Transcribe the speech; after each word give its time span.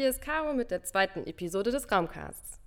hier 0.00 0.08
ist 0.08 0.22
Caro 0.22 0.54
mit 0.54 0.70
der 0.70 0.82
zweiten 0.82 1.26
Episode 1.26 1.70
des 1.70 1.92
Raumcasts. 1.92 2.58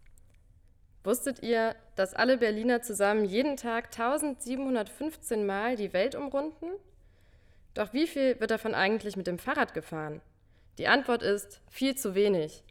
Wusstet 1.04 1.42
ihr, 1.42 1.76
dass 1.96 2.14
alle 2.14 2.38
Berliner 2.38 2.84
zusammen 2.84 3.26
jeden 3.26 3.58
Tag 3.58 3.86
1715 3.86 5.44
Mal 5.44 5.76
die 5.76 5.94
Welt 5.94 6.14
umrunden? 6.14 6.68
Doch 7.74 7.92
wie 7.92 8.06
viel 8.06 8.40
wird 8.40 8.52
davon 8.52 8.76
eigentlich 8.76 9.18
mit 9.18 9.26
dem 9.26 9.40
Fahrrad 9.40 9.74
gefahren? 9.74 10.22
Die 10.78 10.86
Antwort 10.86 11.24
ist 11.24 11.60
viel 11.72 11.96
zu 11.96 12.14
wenig. 12.14 12.64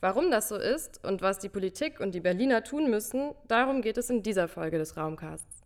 Warum 0.00 0.30
das 0.30 0.48
so 0.48 0.54
ist 0.54 1.04
und 1.04 1.20
was 1.20 1.40
die 1.40 1.48
Politik 1.48 1.98
und 1.98 2.14
die 2.14 2.20
Berliner 2.20 2.62
tun 2.62 2.88
müssen, 2.90 3.34
darum 3.48 3.82
geht 3.82 3.98
es 3.98 4.10
in 4.10 4.22
dieser 4.22 4.46
Folge 4.46 4.78
des 4.78 4.96
Raumcasts. 4.96 5.64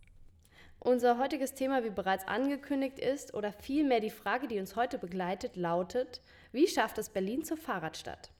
Unser 0.79 1.19
heutiges 1.19 1.53
Thema, 1.53 1.85
wie 1.85 1.91
bereits 1.91 2.27
angekündigt 2.27 2.99
ist, 2.99 3.35
oder 3.35 3.53
vielmehr 3.53 4.01
die 4.01 4.09
Frage, 4.09 4.49
die 4.49 4.59
uns 4.59 4.75
heute 4.75 4.97
begleitet, 4.99 5.55
lautet, 5.57 6.23
wie 6.53 6.69
schafft 6.69 6.99
es 6.99 7.09
Berlin 7.09 7.45
zur 7.45 7.57
Fahrradstadt? 7.57 8.31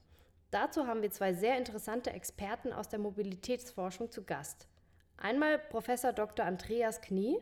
Dazu 0.51 0.85
haben 0.85 1.01
wir 1.01 1.09
zwei 1.09 1.33
sehr 1.33 1.57
interessante 1.57 2.11
Experten 2.11 2.71
aus 2.71 2.87
der 2.87 2.99
Mobilitätsforschung 2.99 4.11
zu 4.11 4.23
Gast. 4.23 4.67
Einmal 5.17 5.57
Professor 5.57 6.13
Dr. 6.13 6.45
Andreas 6.45 7.01
Knie. 7.01 7.39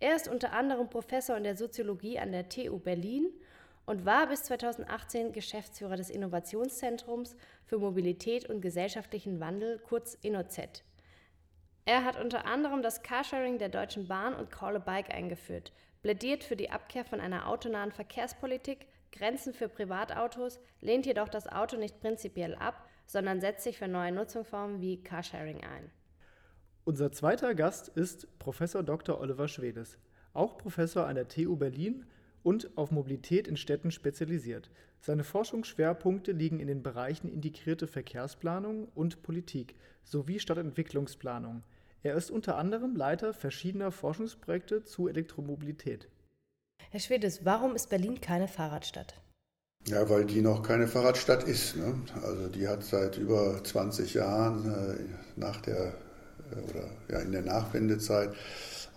Er 0.00 0.16
ist 0.16 0.26
unter 0.26 0.52
anderem 0.52 0.90
Professor 0.90 1.36
in 1.36 1.44
der 1.44 1.56
Soziologie 1.56 2.18
an 2.18 2.32
der 2.32 2.48
TU 2.48 2.78
Berlin 2.78 3.32
und 3.86 4.04
war 4.04 4.26
bis 4.26 4.42
2018 4.42 5.32
Geschäftsführer 5.32 5.96
des 5.96 6.10
Innovationszentrums 6.10 7.36
für 7.64 7.78
Mobilität 7.78 8.50
und 8.50 8.60
gesellschaftlichen 8.60 9.38
Wandel, 9.38 9.78
kurz 9.78 10.14
InnoZ. 10.20 10.82
Er 11.84 12.04
hat 12.04 12.20
unter 12.20 12.44
anderem 12.44 12.82
das 12.82 13.02
Carsharing 13.02 13.58
der 13.58 13.70
Deutschen 13.70 14.08
Bahn 14.08 14.34
und 14.34 14.50
Call 14.50 14.76
a 14.76 14.78
Bike 14.78 15.14
eingeführt, 15.14 15.72
plädiert 16.02 16.44
für 16.44 16.56
die 16.56 16.70
Abkehr 16.70 17.04
von 17.04 17.20
einer 17.20 17.48
autonahen 17.48 17.92
Verkehrspolitik, 17.92 18.86
Grenzen 19.12 19.52
für 19.52 19.68
Privatautos, 19.68 20.60
lehnt 20.80 21.06
jedoch 21.06 21.28
das 21.28 21.46
Auto 21.46 21.76
nicht 21.76 22.00
prinzipiell 22.00 22.54
ab, 22.54 22.88
sondern 23.06 23.40
setzt 23.40 23.64
sich 23.64 23.78
für 23.78 23.88
neue 23.88 24.12
Nutzungsformen 24.12 24.80
wie 24.80 25.02
Carsharing 25.02 25.64
ein. 25.64 25.90
Unser 26.84 27.12
zweiter 27.12 27.54
Gast 27.54 27.88
ist 27.88 28.38
Professor 28.38 28.82
Dr. 28.82 29.20
Oliver 29.20 29.48
Schwedes, 29.48 29.98
auch 30.32 30.56
Professor 30.56 31.06
an 31.06 31.16
der 31.16 31.28
TU 31.28 31.56
Berlin 31.56 32.06
und 32.42 32.76
auf 32.76 32.90
Mobilität 32.90 33.46
in 33.48 33.56
Städten 33.56 33.90
spezialisiert. 33.90 34.70
Seine 35.00 35.24
Forschungsschwerpunkte 35.24 36.32
liegen 36.32 36.60
in 36.60 36.66
den 36.66 36.82
Bereichen 36.82 37.28
integrierte 37.28 37.86
Verkehrsplanung 37.86 38.88
und 38.94 39.22
Politik 39.22 39.74
sowie 40.02 40.38
Stadtentwicklungsplanung. 40.38 41.62
Er 42.02 42.14
ist 42.14 42.30
unter 42.30 42.56
anderem 42.56 42.96
Leiter 42.96 43.34
verschiedener 43.34 43.90
Forschungsprojekte 43.90 44.84
zu 44.84 45.08
Elektromobilität. 45.08 46.08
Herr 46.90 47.00
Schwedes, 47.00 47.44
warum 47.44 47.76
ist 47.76 47.90
Berlin 47.90 48.18
keine 48.18 48.48
Fahrradstadt? 48.48 49.14
Ja, 49.86 50.08
weil 50.08 50.24
die 50.24 50.40
noch 50.40 50.62
keine 50.62 50.88
Fahrradstadt 50.88 51.44
ist. 51.44 51.76
Ne? 51.76 51.94
Also 52.22 52.48
die 52.48 52.66
hat 52.66 52.82
seit 52.82 53.18
über 53.18 53.62
20 53.62 54.14
Jahren 54.14 54.64
äh, 54.72 54.96
nach 55.36 55.60
der 55.60 55.92
äh, 56.50 56.70
oder 56.70 56.88
ja, 57.10 57.18
in 57.18 57.32
der 57.32 57.42
Nachwendezeit 57.42 58.32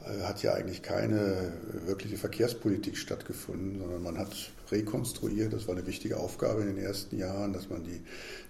äh, 0.05 0.21
hat 0.23 0.41
ja 0.41 0.53
eigentlich 0.53 0.81
keine 0.83 1.51
wirkliche 1.85 2.15
Verkehrspolitik 2.15 2.97
stattgefunden, 2.97 3.79
sondern 3.79 4.03
man 4.03 4.17
hat 4.17 4.51
rekonstruiert. 4.71 5.51
Das 5.51 5.67
war 5.67 5.75
eine 5.75 5.85
wichtige 5.85 6.15
Aufgabe 6.15 6.61
in 6.61 6.67
den 6.67 6.77
ersten 6.77 7.17
Jahren, 7.17 7.51
dass 7.51 7.69
man 7.69 7.83
die 7.83 8.01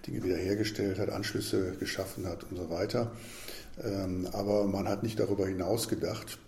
Dinge 0.06 0.22
wiederhergestellt 0.22 1.00
hat, 1.00 1.10
Anschlüsse 1.10 1.72
geschaffen 1.80 2.28
hat 2.28 2.44
und 2.44 2.58
so 2.58 2.70
weiter. 2.70 3.10
Ähm, 3.82 4.28
aber 4.32 4.66
man 4.66 4.86
hat 4.86 5.02
nicht 5.02 5.18
darüber 5.18 5.48
hinaus 5.48 5.88
gedacht. 5.88 6.38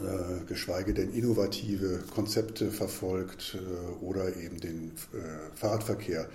Äh, 0.00 0.44
geschweige 0.46 0.92
denn 0.92 1.12
innovative 1.12 2.00
Konzepte 2.12 2.72
verfolgt 2.72 3.56
äh, 3.56 4.04
oder 4.04 4.36
eben 4.36 4.58
den 4.58 4.90
äh, 5.12 5.18
Fahrradverkehr 5.54 6.28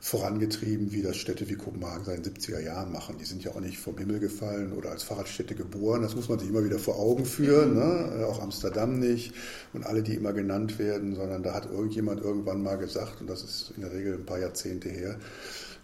vorangetrieben, 0.00 0.92
wie 0.92 1.02
das 1.02 1.18
Städte 1.18 1.46
wie 1.50 1.56
Kopenhagen 1.56 2.06
seit 2.06 2.24
den 2.24 2.32
70er 2.32 2.60
Jahren 2.60 2.92
machen. 2.92 3.18
Die 3.18 3.26
sind 3.26 3.44
ja 3.44 3.50
auch 3.50 3.60
nicht 3.60 3.78
vom 3.78 3.98
Himmel 3.98 4.18
gefallen 4.18 4.72
oder 4.72 4.92
als 4.92 5.02
Fahrradstädte 5.02 5.54
geboren. 5.54 6.00
Das 6.00 6.16
muss 6.16 6.30
man 6.30 6.38
sich 6.38 6.48
immer 6.48 6.64
wieder 6.64 6.78
vor 6.78 6.98
Augen 6.98 7.26
führen. 7.26 7.74
Ne? 7.74 8.26
Auch 8.26 8.40
Amsterdam 8.40 8.98
nicht 8.98 9.34
und 9.74 9.84
alle, 9.84 10.02
die 10.02 10.14
immer 10.14 10.32
genannt 10.32 10.78
werden, 10.78 11.16
sondern 11.16 11.42
da 11.42 11.52
hat 11.52 11.66
irgendjemand 11.66 12.22
irgendwann 12.22 12.62
mal 12.62 12.78
gesagt, 12.78 13.20
und 13.20 13.28
das 13.28 13.42
ist 13.42 13.72
in 13.76 13.82
der 13.82 13.92
Regel 13.92 14.14
ein 14.14 14.24
paar 14.24 14.38
Jahrzehnte 14.38 14.88
her, 14.88 15.18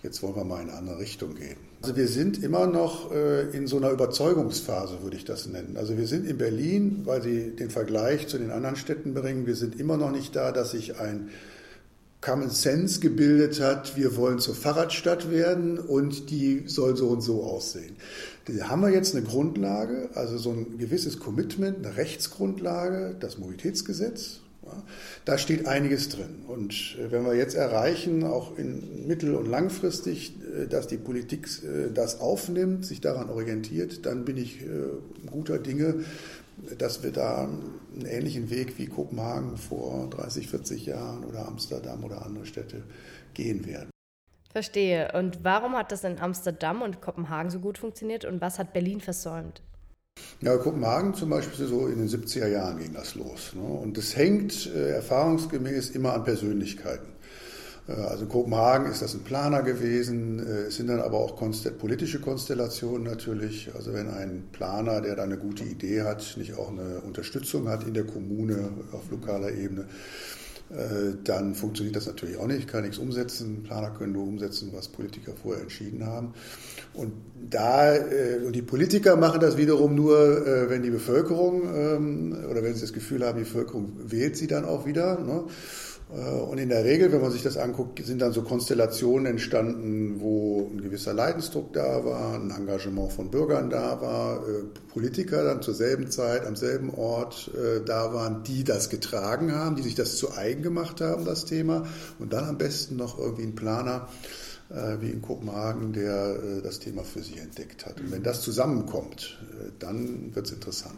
jetzt 0.03 0.23
wollen 0.23 0.37
wir 0.37 0.45
mal 0.45 0.63
in 0.63 0.69
eine 0.69 0.79
andere 0.79 0.99
Richtung 0.99 1.35
gehen. 1.35 1.72
Also 1.83 1.97
wir 1.97 2.07
sind 2.07 2.45
immer 2.45 2.69
noch 2.69 3.11
äh, 3.11 3.51
in 3.57 3.67
so 3.67 3.77
einer 3.77 3.91
Überzeugungsphase, 3.91 5.03
würde 5.03 5.17
ich 5.17 5.25
das 5.25 5.49
nennen. 5.49 5.77
Also 5.77 5.99
wir 5.99 6.07
sind 6.07 6.29
in 6.29 6.39
Berlin, 6.39 7.03
weil 7.07 7.23
Sie 7.23 7.57
den 7.57 7.71
Vergleich 7.71 8.29
zu 8.29 8.39
den 8.39 8.53
anderen 8.53 8.77
Städten 8.77 9.15
bringen, 9.15 9.47
wir 9.47 9.57
sind 9.57 9.81
immer 9.81 9.97
noch 9.97 10.13
nicht 10.13 10.37
da, 10.37 10.53
dass 10.53 10.71
sich 10.71 11.01
ein 11.01 11.31
Common 12.21 12.51
Sense 12.51 13.01
gebildet 13.01 13.61
hat, 13.61 13.97
wir 13.97 14.17
wollen 14.17 14.39
zur 14.39 14.55
Fahrradstadt 14.55 15.29
werden 15.29 15.81
und 15.81 16.31
die 16.31 16.63
soll 16.67 16.97
so 16.97 17.09
und 17.09 17.21
so 17.21 17.43
aussehen. 17.43 17.97
Da 18.45 18.69
haben 18.69 18.83
wir 18.83 18.91
jetzt 18.91 19.17
eine 19.17 19.25
Grundlage, 19.25 20.11
also 20.15 20.39
so 20.39 20.51
ein 20.51 20.79
gewisses 20.79 21.19
Commitment, 21.19 21.85
eine 21.85 21.97
Rechtsgrundlage, 21.97 23.17
das 23.19 23.39
Mobilitätsgesetz, 23.39 24.39
da 25.25 25.39
steht 25.39 25.67
einiges 25.67 26.09
drin. 26.09 26.45
Und 26.47 26.97
äh, 26.99 27.11
wenn 27.11 27.25
wir 27.25 27.35
jetzt 27.35 27.55
erreichen, 27.55 28.25
auch 28.25 28.59
in 28.59 29.07
mittel- 29.07 29.35
und 29.35 29.47
langfristig, 29.47 30.35
äh, 30.43 30.67
dass 30.67 30.87
die 30.87 30.97
Politik 30.97 31.49
äh, 31.63 31.93
das 31.93 32.21
aufnimmt, 32.21 32.85
sich 32.85 33.01
daran 33.01 33.31
orientiert, 33.31 34.07
dann 34.07 34.25
bin 34.25 34.37
ich 34.37 34.61
guter 35.31 35.59
Dinge, 35.59 36.05
dass 36.79 37.03
wir 37.03 37.13
da 37.13 37.49
einen 37.95 38.07
ähnlichen 38.07 38.51
Weg 38.51 38.79
wie 38.79 38.87
Kopenhagen 38.87 39.57
vor 39.57 40.09
30, 40.11 40.49
40 40.49 40.87
Jahren 40.87 41.25
oder 41.25 41.47
Amsterdam 41.47 42.05
oder 42.05 42.25
andere 42.25 42.47
Städte 42.47 42.83
gehen 43.35 43.67
werden. 43.67 43.91
Verstehe. 44.53 45.11
Und 45.13 45.45
warum 45.45 45.75
hat 45.75 45.93
das 45.93 46.05
in 46.05 46.19
Amsterdam 46.19 46.83
und 46.83 47.01
Kopenhagen 47.01 47.51
so 47.51 47.59
gut 47.59 47.79
funktioniert 47.79 48.25
und 48.25 48.41
was 48.41 48.59
hat 48.59 48.73
Berlin 48.73 49.01
versäumt? 49.01 49.63
Ja, 50.43 50.57
Kopenhagen 50.57 51.15
zum 51.15 51.31
Beispiel, 51.31 51.67
so 51.69 51.87
in 51.87 51.99
den 51.99 52.09
70er 52.09 52.49
Jahren 52.49 52.79
ging 52.79 52.93
das 52.95 53.15
los. 53.15 53.53
Ne? 53.55 53.63
Und 53.63 53.97
das 53.97 54.17
hängt 54.17 54.67
äh, 54.75 54.91
erfahrungsgemäß 54.91 55.91
immer 55.91 56.15
an 56.15 56.25
Persönlichkeiten. 56.25 57.13
Äh, 57.87 57.93
also 57.93 58.25
in 58.25 58.29
Kopenhagen 58.29 58.91
ist 58.91 59.03
das 59.03 59.15
ein 59.15 59.23
Planer 59.23 59.63
gewesen, 59.63 60.41
äh, 60.41 60.63
es 60.63 60.77
sind 60.79 60.89
dann 60.89 60.99
aber 60.99 61.19
auch 61.19 61.37
konst 61.37 61.79
politische 61.79 62.21
Konstellationen 62.21 63.05
natürlich. 63.05 63.71
Also 63.73 63.93
wenn 63.93 64.09
ein 64.09 64.49
Planer, 64.51 65.01
der 65.01 65.15
da 65.15 65.23
eine 65.23 65.39
gute 65.39 65.63
Idee 65.63 66.03
hat, 66.03 66.35
nicht 66.37 66.55
auch 66.55 66.71
eine 66.71 67.03
Unterstützung 67.03 67.69
hat 67.69 67.87
in 67.87 67.95
der 67.95 68.05
Kommune 68.05 68.71
auf 68.91 69.13
lokaler 69.13 69.53
Ebene, 69.53 69.85
dann 71.25 71.55
funktioniert 71.55 71.97
das 71.97 72.07
natürlich 72.07 72.39
auch 72.39 72.47
nicht. 72.47 72.61
Ich 72.61 72.67
kann 72.67 72.83
nichts 72.83 72.99
umsetzen. 72.99 73.63
Planer 73.63 73.91
können 73.91 74.13
nur 74.13 74.25
umsetzen, 74.25 74.71
was 74.73 74.89
Politiker 74.89 75.33
vorher 75.41 75.63
entschieden 75.63 76.07
haben. 76.07 76.33
Und 76.95 77.13
da, 77.51 77.95
äh, 77.95 78.41
und 78.47 78.55
die 78.55 78.63
Politiker 78.63 79.17
machen 79.17 79.41
das 79.41 79.57
wiederum 79.57 79.95
nur, 79.95 80.47
äh, 80.47 80.71
wenn 80.71 80.83
die 80.83 80.91
Bevölkerung 80.91 81.63
ähm, 81.75 82.37
oder 82.51 82.63
wenn 82.63 82.75
sie 82.75 82.83
das 82.83 82.93
Gefühl 82.93 83.27
haben, 83.27 83.39
die 83.39 83.45
Bevölkerung 83.45 83.93
wählt 84.05 84.37
sie 84.37 84.47
dann 84.47 84.65
auch 84.65 84.87
wieder. 84.87 85.19
Ne? 85.19 85.45
Äh, 86.15 86.41
und 86.41 86.59
in 86.59 86.69
der 86.69 86.85
Regel, 86.85 87.13
wenn 87.13 87.21
man 87.21 87.31
sich 87.31 87.43
das 87.43 87.57
anguckt, 87.57 88.05
sind 88.05 88.21
dann 88.21 88.33
so 88.33 88.43
Konstellationen 88.43 89.27
entstanden, 89.27 90.21
wo 90.21 90.71
ein 90.73 90.83
gewisser 90.83 91.15
Leidensdruck 91.15 91.73
da 91.73 92.05
war, 92.05 92.35
ein 92.35 92.51
Engagement 92.51 93.13
von 93.13 93.31
Bürgern 93.31 93.71
da 93.71 94.01
war, 94.01 94.47
äh, 94.49 94.63
Politiker 94.93 95.45
dann 95.45 95.63
zur 95.63 95.75
selben 95.75 96.11
Zeit 96.11 96.47
am 96.47 96.57
selben 96.57 96.91
Ort 96.91 97.51
äh, 97.55 97.85
da 97.85 98.13
waren, 98.13 98.43
die 98.45 98.65
das 98.65 98.91
getragen 98.91 99.55
haben, 99.55 99.77
die 99.77 99.83
sich 99.83 99.95
das 99.95 100.17
zu 100.17 100.33
eigen 100.35 100.63
gemacht 100.63 101.01
haben, 101.01 101.25
das 101.25 101.45
Thema. 101.45 101.87
Und 102.19 102.33
dann 102.33 102.45
am 102.45 102.59
besten 102.59 102.97
noch 102.97 103.19
irgendwie 103.19 103.45
ein 103.45 103.55
Planer 103.55 104.09
wie 105.01 105.11
in 105.11 105.21
Kopenhagen, 105.21 105.93
der 105.93 106.63
das 106.63 106.79
Thema 106.79 107.05
für 107.05 107.21
sich 107.21 107.39
entdeckt 107.39 107.85
hat. 107.85 108.01
Und 108.01 108.11
wenn 108.11 108.23
das 108.23 108.41
zusammenkommt, 108.41 109.39
dann 109.79 110.35
wird 110.35 110.47
es 110.47 110.53
interessant. 110.53 110.97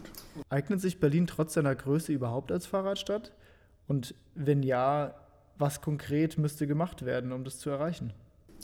Eignet 0.48 0.80
sich 0.80 1.00
Berlin 1.00 1.26
trotz 1.26 1.54
seiner 1.54 1.74
Größe 1.74 2.12
überhaupt 2.12 2.52
als 2.52 2.66
Fahrradstadt? 2.66 3.32
Und 3.86 4.14
wenn 4.34 4.62
ja, 4.62 5.14
was 5.58 5.80
konkret 5.80 6.38
müsste 6.38 6.66
gemacht 6.66 7.04
werden, 7.04 7.32
um 7.32 7.44
das 7.44 7.58
zu 7.58 7.70
erreichen? 7.70 8.12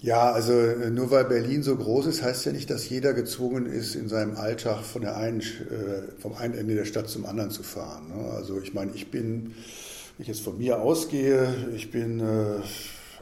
Ja, 0.03 0.33
also 0.33 0.53
äh, 0.53 0.91
nur 0.91 1.11
weil 1.11 1.25
Berlin 1.27 1.63
so 1.63 1.77
groß 1.77 2.07
ist, 2.07 2.23
heißt 2.23 2.47
ja 2.47 2.53
nicht, 2.53 2.71
dass 2.71 2.89
jeder 2.89 3.13
gezwungen 3.13 3.67
ist, 3.67 3.95
in 3.95 4.09
seinem 4.09 4.37
Alltag 4.37 4.83
von 4.83 5.03
der 5.03 5.17
einen, 5.17 5.41
äh, 5.41 6.11
vom 6.19 6.35
einen 6.35 6.55
Ende 6.55 6.75
der 6.75 6.87
Stadt 6.87 7.09
zum 7.09 7.27
anderen 7.27 7.51
zu 7.51 7.63
fahren. 7.63 8.09
Ne? 8.09 8.31
Also 8.33 8.61
ich 8.61 8.73
meine, 8.73 8.93
ich 8.95 9.11
bin, 9.11 9.55
wenn 10.17 10.23
ich 10.23 10.29
jetzt 10.29 10.41
von 10.41 10.57
mir 10.57 10.81
ausgehe, 10.81 11.55
ich 11.75 11.91
bin 11.91 12.21
äh, 12.21 12.61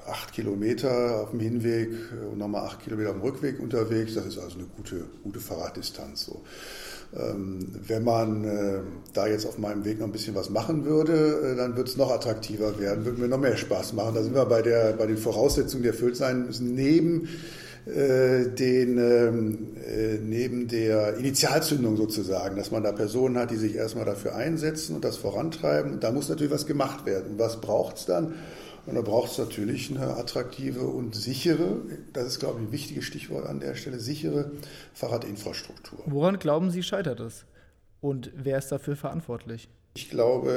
acht 0.07 0.33
Kilometer 0.33 1.23
auf 1.23 1.31
dem 1.31 1.41
Hinweg 1.41 1.91
und 2.31 2.39
nochmal 2.39 2.67
acht 2.67 2.81
Kilometer 2.81 3.11
auf 3.11 3.17
dem 3.17 3.23
Rückweg 3.23 3.59
unterwegs. 3.59 4.15
Das 4.15 4.27
ist 4.27 4.39
also 4.39 4.59
eine 4.59 4.69
gute, 4.69 5.05
gute 5.25 5.41
Fahrraddistanz. 5.41 6.27
So. 6.27 6.43
Ähm, 7.17 7.67
wenn 7.87 8.05
man 8.05 8.45
äh, 8.45 8.81
da 9.15 9.27
jetzt 9.27 9.47
auf 9.47 9.57
meinem 9.57 9.87
Weg 9.87 9.99
noch 9.99 10.07
ein 10.07 10.13
bisschen 10.13 10.35
was 10.35 10.51
machen 10.51 10.85
würde, 10.85 11.53
äh, 11.53 11.57
dann 11.57 11.75
würde 11.75 11.89
es 11.89 11.97
noch 11.97 12.11
attraktiver 12.11 12.79
werden, 12.79 13.07
würde 13.07 13.21
mir 13.23 13.29
noch 13.29 13.41
mehr 13.41 13.57
Spaß 13.57 13.95
machen. 13.95 14.15
Da 14.15 14.23
sind 14.23 14.35
wir 14.35 14.45
bei, 14.45 14.61
der, 14.61 14.93
bei 14.93 15.07
den 15.07 15.17
Voraussetzungen, 15.17 15.83
die 15.83 15.89
erfüllt 15.89 16.17
sein 16.17 16.45
müssen, 16.45 16.75
neben 16.75 17.29
äh, 17.87 18.51
den, 18.51 18.99
ähm, 18.99 19.69
neben 20.23 20.69
der 20.69 21.17
Initialzündung 21.17 21.97
sozusagen, 21.97 22.57
dass 22.57 22.71
man 22.73 22.83
da 22.83 22.93
Personen 22.93 23.39
hat, 23.39 23.51
die 23.53 23.57
sich 23.57 23.75
erstmal 23.75 24.05
dafür 24.05 24.35
einsetzen 24.35 24.95
und 24.95 25.03
das 25.03 25.17
vorantreiben. 25.17 26.01
Da 26.01 26.13
muss 26.13 26.29
natürlich 26.29 26.53
was 26.53 26.67
gemacht 26.67 27.07
werden. 27.07 27.33
Und 27.33 27.39
was 27.39 27.63
braucht 27.63 27.97
es 27.97 28.05
dann? 28.05 28.35
Und 28.89 28.95
da 28.95 29.03
braucht 29.03 29.33
es 29.33 29.39
natürlich 29.39 29.91
eine 29.91 30.17
attraktive 30.17 30.81
und 30.81 31.15
sichere, 31.15 31.83
das 32.15 32.27
ist, 32.27 32.41
glaube 32.41 32.61
ich, 32.61 32.69
ein 32.69 32.73
wichtiges 32.73 33.05
Stichwort 33.05 33.47
an 33.47 33.61
der 33.61 33.75
Stelle, 33.75 34.01
sichere 34.01 34.51
Fahrradinfrastruktur. 34.95 35.99
Woran 36.07 36.39
glauben 36.39 36.71
Sie, 36.71 36.83
scheitert 36.83 37.21
es? 37.21 37.45
Und 38.01 38.33
wer 38.35 38.57
ist 38.57 38.73
dafür 38.73 38.97
verantwortlich? 38.97 39.69
Ich 39.95 40.09
glaube, 40.09 40.51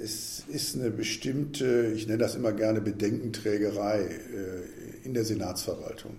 es 0.00 0.44
ist 0.46 0.76
eine 0.76 0.90
bestimmte, 0.90 1.92
ich 1.92 2.06
nenne 2.06 2.18
das 2.18 2.36
immer 2.36 2.52
gerne 2.52 2.80
Bedenkenträgerei 2.80 4.00
äh, 4.00 5.04
in 5.04 5.14
der 5.14 5.24
Senatsverwaltung. 5.24 6.18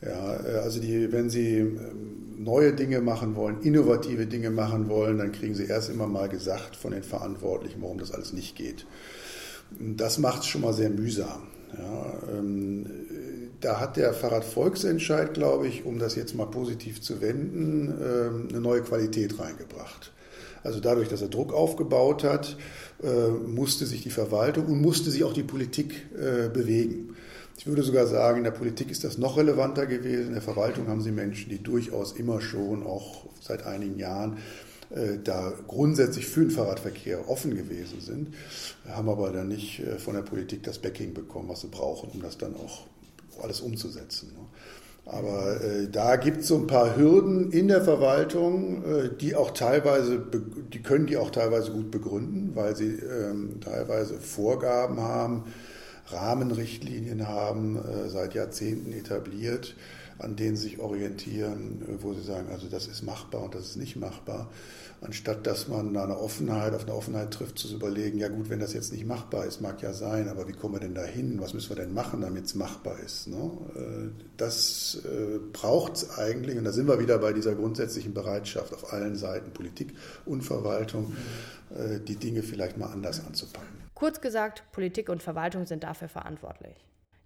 Ja, 0.00 0.42
äh, 0.42 0.56
also 0.60 0.80
die, 0.80 1.12
wenn 1.12 1.28
Sie 1.28 1.58
ähm, 1.58 2.36
neue 2.38 2.72
Dinge 2.72 3.02
machen 3.02 3.34
wollen, 3.36 3.60
innovative 3.60 4.26
Dinge 4.26 4.50
machen 4.50 4.88
wollen, 4.88 5.18
dann 5.18 5.32
kriegen 5.32 5.54
Sie 5.54 5.66
erst 5.66 5.90
immer 5.90 6.06
mal 6.06 6.30
gesagt 6.30 6.74
von 6.74 6.92
den 6.92 7.02
Verantwortlichen, 7.02 7.82
warum 7.82 7.98
das 7.98 8.12
alles 8.12 8.32
nicht 8.32 8.56
geht. 8.56 8.86
Das 9.78 10.18
macht 10.18 10.40
es 10.40 10.46
schon 10.46 10.62
mal 10.62 10.74
sehr 10.74 10.90
mühsam. 10.90 11.42
Ja, 11.76 12.12
ähm, 12.32 12.86
da 13.60 13.78
hat 13.78 13.96
der 13.96 14.12
Fahrradvolksentscheid, 14.12 15.34
glaube 15.34 15.68
ich, 15.68 15.84
um 15.84 15.98
das 15.98 16.14
jetzt 16.16 16.34
mal 16.34 16.46
positiv 16.46 17.00
zu 17.00 17.20
wenden, 17.20 17.94
ähm, 18.02 18.48
eine 18.50 18.60
neue 18.60 18.82
Qualität 18.82 19.38
reingebracht. 19.38 20.12
Also 20.62 20.80
dadurch, 20.80 21.08
dass 21.08 21.22
er 21.22 21.28
Druck 21.28 21.52
aufgebaut 21.52 22.24
hat, 22.24 22.56
äh, 23.02 23.28
musste 23.28 23.86
sich 23.86 24.02
die 24.02 24.10
Verwaltung 24.10 24.66
und 24.66 24.80
musste 24.80 25.10
sich 25.10 25.24
auch 25.24 25.32
die 25.32 25.42
Politik 25.42 26.06
äh, 26.14 26.48
bewegen. 26.48 27.16
Ich 27.56 27.66
würde 27.66 27.82
sogar 27.82 28.06
sagen, 28.06 28.38
in 28.38 28.44
der 28.44 28.50
Politik 28.52 28.90
ist 28.90 29.04
das 29.04 29.18
noch 29.18 29.36
relevanter 29.36 29.86
gewesen. 29.86 30.28
In 30.28 30.32
der 30.32 30.42
Verwaltung 30.42 30.88
haben 30.88 31.02
Sie 31.02 31.12
Menschen, 31.12 31.50
die 31.50 31.62
durchaus 31.62 32.12
immer 32.12 32.40
schon, 32.40 32.86
auch 32.86 33.26
seit 33.40 33.66
einigen 33.66 33.98
Jahren, 33.98 34.38
da 35.22 35.52
grundsätzlich 35.68 36.26
für 36.26 36.40
den 36.40 36.50
Fahrradverkehr 36.50 37.28
offen 37.28 37.54
gewesen 37.54 38.00
sind, 38.00 38.34
haben 38.88 39.08
aber 39.08 39.30
dann 39.30 39.48
nicht 39.48 39.80
äh, 39.80 39.98
von 39.98 40.14
der 40.14 40.22
Politik 40.22 40.62
das 40.64 40.78
Backing 40.78 41.14
bekommen, 41.14 41.48
was 41.48 41.60
sie 41.60 41.68
brauchen, 41.68 42.10
um 42.10 42.20
das 42.20 42.38
dann 42.38 42.56
auch 42.56 42.86
alles 43.42 43.60
umzusetzen. 43.60 44.32
Ne? 44.34 44.46
Aber 45.06 45.60
äh, 45.60 45.88
da 45.90 46.16
gibt 46.16 46.42
es 46.42 46.48
so 46.48 46.56
ein 46.56 46.66
paar 46.66 46.96
Hürden 46.96 47.50
in 47.50 47.68
der 47.68 47.82
Verwaltung, 47.82 48.84
äh, 48.84 49.10
die 49.20 49.34
auch 49.34 49.50
teilweise, 49.50 50.22
die 50.72 50.82
können 50.82 51.06
die 51.06 51.16
auch 51.16 51.30
teilweise 51.30 51.72
gut 51.72 51.90
begründen, 51.90 52.52
weil 52.54 52.76
sie 52.76 52.90
ähm, 52.90 53.60
teilweise 53.60 54.14
Vorgaben 54.14 55.00
haben, 55.00 55.44
Rahmenrichtlinien 56.06 57.26
haben, 57.28 57.76
äh, 57.76 58.08
seit 58.08 58.34
Jahrzehnten 58.34 58.92
etabliert, 58.92 59.74
an 60.20 60.36
denen 60.36 60.56
sich 60.56 60.78
orientieren, 60.78 61.82
äh, 61.82 62.02
wo 62.02 62.14
sie 62.14 62.22
sagen, 62.22 62.48
also 62.50 62.68
das 62.68 62.86
ist 62.86 63.02
machbar 63.02 63.42
und 63.42 63.54
das 63.54 63.66
ist 63.66 63.76
nicht 63.76 63.96
machbar. 63.96 64.50
Anstatt 65.02 65.46
dass 65.46 65.66
man 65.66 65.96
eine 65.96 66.18
Offenheit, 66.18 66.74
auf 66.74 66.82
eine 66.82 66.94
Offenheit 66.94 67.30
trifft, 67.30 67.58
zu 67.58 67.74
überlegen, 67.74 68.18
ja 68.18 68.28
gut, 68.28 68.50
wenn 68.50 68.60
das 68.60 68.74
jetzt 68.74 68.92
nicht 68.92 69.06
machbar 69.06 69.46
ist, 69.46 69.62
mag 69.62 69.80
ja 69.80 69.94
sein, 69.94 70.28
aber 70.28 70.46
wie 70.46 70.52
kommen 70.52 70.74
wir 70.74 70.80
denn 70.80 70.94
da 70.94 71.04
hin? 71.04 71.40
Was 71.40 71.54
müssen 71.54 71.70
wir 71.70 71.76
denn 71.76 71.94
machen, 71.94 72.20
damit 72.20 72.44
es 72.44 72.54
machbar 72.54 72.98
ist? 73.00 73.26
Ne? 73.26 73.50
Äh, 73.76 74.22
das 74.36 74.98
braucht 75.52 75.94
es 75.94 76.18
eigentlich, 76.18 76.56
und 76.58 76.64
da 76.64 76.72
sind 76.72 76.86
wir 76.88 76.98
wieder 76.98 77.18
bei 77.18 77.32
dieser 77.32 77.54
grundsätzlichen 77.54 78.14
Bereitschaft 78.14 78.72
auf 78.72 78.92
allen 78.92 79.16
Seiten, 79.16 79.52
Politik 79.52 79.94
und 80.24 80.42
Verwaltung, 80.42 81.14
die 82.08 82.16
Dinge 82.16 82.42
vielleicht 82.42 82.78
mal 82.78 82.86
anders 82.86 83.24
anzupacken. 83.24 83.68
Kurz 83.94 84.20
gesagt, 84.20 84.64
Politik 84.72 85.10
und 85.10 85.22
Verwaltung 85.22 85.66
sind 85.66 85.84
dafür 85.84 86.08
verantwortlich. 86.08 86.74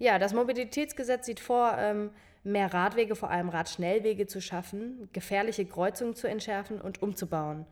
Ja, 0.04 0.18
das 0.18 0.34
Mobilitätsgesetz 0.34 1.24
sieht 1.24 1.40
vor, 1.40 1.78
ähm, 1.78 2.10
mehr 2.42 2.74
Radwege, 2.74 3.16
vor 3.16 3.30
allem 3.30 3.48
Radschnellwege 3.48 4.26
zu 4.26 4.42
schaffen, 4.42 5.08
gefährliche 5.14 5.64
Kreuzungen 5.64 6.14
zu 6.14 6.28
entschärfen 6.28 6.78
und 6.78 7.00
umzubauen, 7.00 7.64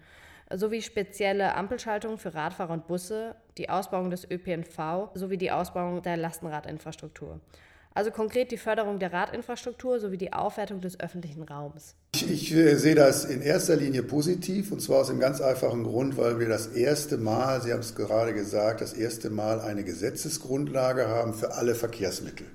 sowie 0.51 0.81
spezielle 0.81 1.55
Ampelschaltungen 1.55 2.17
für 2.17 2.33
Radfahrer 2.33 2.73
und 2.73 2.87
Busse, 2.87 3.37
die 3.59 3.69
Ausbauung 3.69 4.09
des 4.09 4.27
ÖPNV 4.31 5.11
sowie 5.13 5.37
die 5.37 5.51
Ausbauung 5.51 6.01
der 6.01 6.17
Lastenradinfrastruktur. 6.17 7.39
Also 7.95 8.11
konkret 8.11 8.51
die 8.51 8.57
Förderung 8.57 8.99
der 8.99 9.13
Radinfrastruktur 9.13 10.01
sowie 10.01 10.17
die 10.17 10.33
Aufwertung 10.33 10.81
des 10.81 10.99
öffentlichen 10.99 11.43
Raums. 11.43 11.95
Ich, 12.15 12.31
ich 12.31 12.55
äh, 12.55 12.77
sehe 12.77 12.95
das 12.95 13.25
in 13.25 13.43
erster 13.43 13.77
Linie 13.77 14.03
positiv 14.03 14.73
und 14.73 14.81
zwar 14.81 15.01
aus 15.01 15.09
dem 15.09 15.21
ganz 15.21 15.41
einfachen 15.41 15.85
Grund, 15.85 16.17
weil 16.17 16.39
wir 16.39 16.49
das 16.49 16.69
erste 16.69 17.19
Mal, 17.19 17.61
Sie 17.63 17.73
haben 17.73 17.81
es 17.81 17.95
gerade 17.95 18.33
gesagt, 18.33 18.81
das 18.81 18.93
erste 18.93 19.31
Mal 19.31 19.61
eine 19.61 19.85
Gesetzesgrundlage 19.85 21.09
haben 21.09 21.35
für 21.35 21.55
alle 21.55 21.75
Verkehrsmittel. 21.75 22.47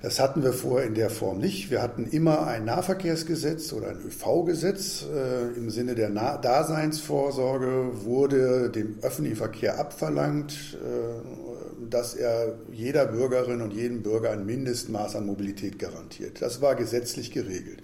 Das 0.00 0.20
hatten 0.20 0.44
wir 0.44 0.52
vorher 0.52 0.86
in 0.86 0.94
der 0.94 1.10
Form 1.10 1.38
nicht. 1.38 1.72
Wir 1.72 1.82
hatten 1.82 2.06
immer 2.06 2.46
ein 2.46 2.64
Nahverkehrsgesetz 2.64 3.72
oder 3.72 3.88
ein 3.88 3.96
ÖV-Gesetz. 3.96 5.04
Äh, 5.12 5.58
Im 5.58 5.70
Sinne 5.70 5.96
der 5.96 6.10
Daseinsvorsorge 6.10 8.04
wurde 8.04 8.70
dem 8.70 8.98
öffentlichen 9.02 9.36
Verkehr 9.36 9.80
abverlangt, 9.80 10.52
äh, 10.74 11.57
dass 11.90 12.14
er 12.14 12.58
jeder 12.72 13.06
Bürgerin 13.06 13.60
und 13.60 13.72
jedem 13.72 14.02
Bürger 14.02 14.30
ein 14.30 14.46
Mindestmaß 14.46 15.16
an 15.16 15.26
Mobilität 15.26 15.78
garantiert. 15.78 16.42
Das 16.42 16.60
war 16.60 16.74
gesetzlich 16.74 17.30
geregelt 17.30 17.82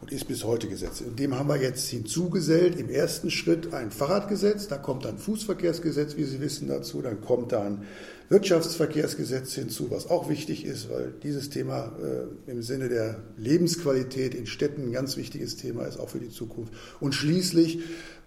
und 0.00 0.12
ist 0.12 0.26
bis 0.28 0.44
heute 0.44 0.66
Gesetz. 0.68 1.00
Und 1.02 1.18
dem 1.18 1.38
haben 1.38 1.48
wir 1.48 1.60
jetzt 1.60 1.88
hinzugesellt 1.88 2.78
im 2.78 2.88
ersten 2.88 3.30
Schritt 3.30 3.74
ein 3.74 3.90
Fahrradgesetz, 3.90 4.68
da 4.68 4.78
kommt 4.78 5.04
dann 5.04 5.18
Fußverkehrsgesetz, 5.18 6.16
wie 6.16 6.24
Sie 6.24 6.40
wissen, 6.40 6.68
dazu, 6.68 7.02
dann 7.02 7.20
kommt 7.20 7.52
dann 7.52 7.82
Wirtschaftsverkehrsgesetz 8.30 9.54
hinzu, 9.54 9.90
was 9.90 10.08
auch 10.08 10.28
wichtig 10.28 10.64
ist, 10.64 10.88
weil 10.88 11.12
dieses 11.22 11.50
Thema 11.50 11.92
äh, 12.00 12.50
im 12.50 12.62
Sinne 12.62 12.88
der 12.88 13.22
Lebensqualität 13.36 14.34
in 14.34 14.46
Städten 14.46 14.84
ein 14.84 14.92
ganz 14.92 15.16
wichtiges 15.16 15.56
Thema 15.56 15.84
ist, 15.84 15.98
auch 15.98 16.08
für 16.08 16.20
die 16.20 16.30
Zukunft. 16.30 16.72
Und 17.00 17.14
schließlich 17.14 17.80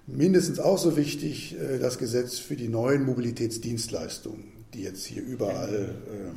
mindestens 0.05 0.59
auch 0.59 0.77
so 0.77 0.97
wichtig 0.97 1.55
äh, 1.57 1.79
das 1.79 1.97
Gesetz 1.97 2.37
für 2.37 2.55
die 2.55 2.67
neuen 2.67 3.03
Mobilitätsdienstleistungen, 3.05 4.52
die 4.73 4.83
jetzt 4.83 5.05
hier 5.05 5.23
überall 5.23 5.95
äh, 6.07 6.31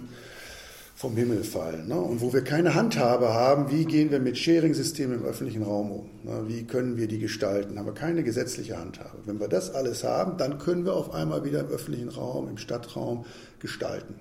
vom 0.97 1.15
Himmel 1.15 1.45
fallen. 1.45 1.89
Ne? 1.89 2.01
Und 2.01 2.23
wo 2.23 2.33
wir 2.33 2.43
keine 2.43 2.75
Handhabe 2.75 3.35
haben, 3.35 3.71
wie 3.71 3.85
gehen 3.85 4.11
wir 4.11 4.19
mit 4.19 4.39
Sharing-Systemen 4.39 5.21
im 5.21 5.25
öffentlichen 5.25 5.63
Raum 5.63 5.93
um? 5.93 6.11
Ne? 6.25 6.45
Wie 6.49 6.65
können 6.65 6.97
wir 6.97 7.07
die 7.07 7.19
gestalten? 7.19 7.79
Haben 7.79 7.87
wir 7.87 7.93
keine 7.93 8.23
gesetzliche 8.23 8.79
Handhabe. 8.79 9.19
Wenn 9.27 9.39
wir 9.39 9.49
das 9.49 9.75
alles 9.75 10.05
haben, 10.05 10.39
dann 10.39 10.59
können 10.59 10.87
wir 10.87 10.95
auf 10.95 11.13
einmal 11.13 11.45
wieder 11.45 11.61
im 11.61 11.69
öffentlichen 11.69 12.09
Raum, 12.09 12.49
im 12.49 12.57
Stadtraum 12.57 13.27
gestalten. 13.61 14.15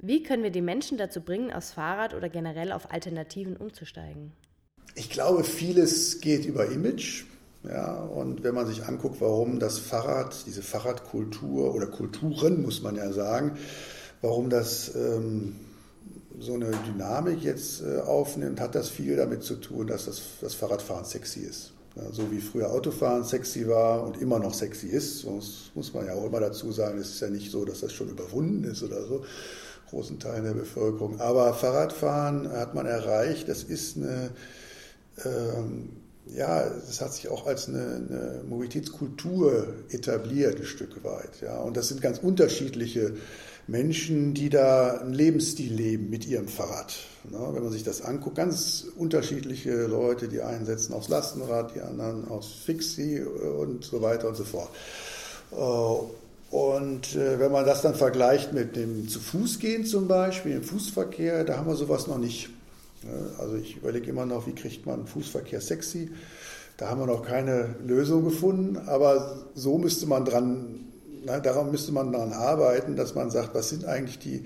Wie 0.00 0.22
können 0.22 0.42
wir 0.42 0.50
die 0.50 0.60
Menschen 0.60 0.98
dazu 0.98 1.22
bringen, 1.22 1.50
aufs 1.50 1.72
Fahrrad 1.72 2.14
oder 2.14 2.28
generell 2.28 2.72
auf 2.72 2.92
Alternativen 2.92 3.56
umzusteigen? 3.56 4.32
Ich 4.94 5.08
glaube, 5.10 5.44
vieles 5.44 6.20
geht 6.20 6.44
über 6.44 6.66
Image. 6.66 7.24
Ja, 7.64 8.02
und 8.02 8.44
wenn 8.44 8.54
man 8.54 8.66
sich 8.66 8.84
anguckt, 8.84 9.20
warum 9.20 9.58
das 9.58 9.78
Fahrrad, 9.78 10.44
diese 10.46 10.62
Fahrradkultur 10.62 11.74
oder 11.74 11.86
Kulturen, 11.86 12.62
muss 12.62 12.82
man 12.82 12.94
ja 12.94 13.12
sagen, 13.12 13.56
warum 14.22 14.48
das 14.48 14.94
ähm, 14.94 15.56
so 16.38 16.54
eine 16.54 16.70
Dynamik 16.86 17.42
jetzt 17.42 17.82
äh, 17.82 17.98
aufnimmt, 18.00 18.60
hat 18.60 18.74
das 18.74 18.88
viel 18.88 19.16
damit 19.16 19.42
zu 19.42 19.56
tun, 19.56 19.88
dass 19.88 20.06
das, 20.06 20.22
das 20.40 20.54
Fahrradfahren 20.54 21.04
sexy 21.04 21.40
ist. 21.40 21.72
Ja, 21.96 22.12
so 22.12 22.30
wie 22.30 22.40
früher 22.40 22.70
Autofahren 22.70 23.24
sexy 23.24 23.66
war 23.66 24.04
und 24.04 24.20
immer 24.20 24.38
noch 24.38 24.54
sexy 24.54 24.86
ist, 24.86 25.26
das 25.26 25.72
muss 25.74 25.92
man 25.92 26.06
ja 26.06 26.14
auch 26.14 26.26
immer 26.26 26.38
dazu 26.38 26.70
sagen, 26.70 26.98
es 26.98 27.10
ist 27.10 27.20
ja 27.20 27.28
nicht 27.28 27.50
so, 27.50 27.64
dass 27.64 27.80
das 27.80 27.92
schon 27.92 28.08
überwunden 28.08 28.64
ist 28.64 28.84
oder 28.84 29.04
so, 29.04 29.24
großen 29.90 30.20
Teilen 30.20 30.44
der 30.44 30.52
Bevölkerung. 30.52 31.20
Aber 31.20 31.54
Fahrradfahren 31.54 32.52
hat 32.52 32.74
man 32.74 32.86
erreicht, 32.86 33.48
das 33.48 33.64
ist 33.64 33.96
eine, 33.96 34.30
ähm, 35.24 35.88
ja, 36.34 36.64
es 36.88 37.00
hat 37.00 37.12
sich 37.12 37.28
auch 37.28 37.46
als 37.46 37.68
eine, 37.68 37.78
eine, 38.08 38.42
Mobilitätskultur 38.48 39.66
etabliert, 39.90 40.58
ein 40.58 40.64
Stück 40.64 41.02
weit. 41.04 41.40
Ja. 41.40 41.58
Und 41.60 41.76
das 41.76 41.88
sind 41.88 42.00
ganz 42.00 42.18
unterschiedliche 42.18 43.14
Menschen, 43.66 44.34
die 44.34 44.48
da 44.48 44.98
einen 44.98 45.12
Lebensstil 45.12 45.72
leben 45.72 46.10
mit 46.10 46.26
ihrem 46.26 46.48
Fahrrad. 46.48 46.94
wenn 47.24 47.62
man 47.62 47.70
sich 47.70 47.84
das 47.84 48.02
anguckt, 48.02 48.36
ganz 48.36 48.86
unterschiedliche 48.96 49.86
Leute, 49.86 50.28
die 50.28 50.40
einen 50.40 50.64
setzen 50.64 50.94
aufs 50.94 51.08
Lastenrad, 51.08 51.74
die 51.74 51.80
anderen 51.80 52.28
aufs 52.28 52.52
Fixie 52.52 53.20
und 53.20 53.84
so 53.84 54.00
weiter 54.00 54.28
und 54.28 54.36
so 54.36 54.44
fort. 54.44 54.70
Äh, 55.52 56.54
und 56.54 57.14
äh, 57.14 57.38
wenn 57.38 57.52
man 57.52 57.66
das 57.66 57.82
dann 57.82 57.94
vergleicht 57.94 58.54
mit 58.54 58.74
dem 58.74 59.06
zu 59.08 59.20
Fuß 59.20 59.58
gehen 59.58 59.84
zum 59.84 60.08
Beispiel, 60.08 60.52
im 60.52 60.62
Fußverkehr, 60.62 61.44
da 61.44 61.58
haben 61.58 61.68
wir 61.68 61.76
sowas 61.76 62.06
noch 62.06 62.18
nicht. 62.18 62.48
Also 63.38 63.56
ich 63.56 63.76
überlege 63.76 64.10
immer 64.10 64.26
noch, 64.26 64.46
wie 64.46 64.54
kriegt 64.54 64.86
man 64.86 65.06
Fußverkehr 65.06 65.60
sexy. 65.60 66.10
Da 66.76 66.88
haben 66.88 67.00
wir 67.00 67.06
noch 67.06 67.26
keine 67.26 67.76
Lösung 67.84 68.24
gefunden, 68.24 68.76
aber 68.76 69.48
so 69.54 69.78
müsste 69.78 70.06
man 70.06 70.24
dran 70.24 70.88
na, 71.24 71.40
daran 71.40 71.70
müsste 71.70 71.92
man 71.92 72.12
daran 72.12 72.32
arbeiten, 72.32 72.96
dass 72.96 73.14
man 73.14 73.30
sagt, 73.30 73.54
was 73.54 73.68
sind 73.68 73.84
eigentlich 73.84 74.18
die, 74.18 74.44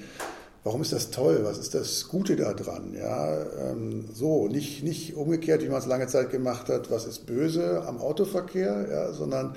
warum 0.64 0.82
ist 0.82 0.92
das 0.92 1.10
toll, 1.10 1.40
was 1.42 1.58
ist 1.58 1.74
das 1.74 2.08
Gute 2.08 2.36
daran? 2.36 2.94
Ja, 2.94 3.42
ähm, 3.58 4.06
so, 4.12 4.48
nicht, 4.48 4.82
nicht 4.82 5.16
umgekehrt, 5.16 5.62
wie 5.62 5.68
man 5.68 5.78
es 5.78 5.86
lange 5.86 6.06
Zeit 6.06 6.30
gemacht 6.30 6.68
hat, 6.68 6.90
was 6.90 7.06
ist 7.06 7.26
böse 7.26 7.82
am 7.86 7.98
Autoverkehr, 7.98 8.86
ja, 8.90 9.12
sondern 9.12 9.56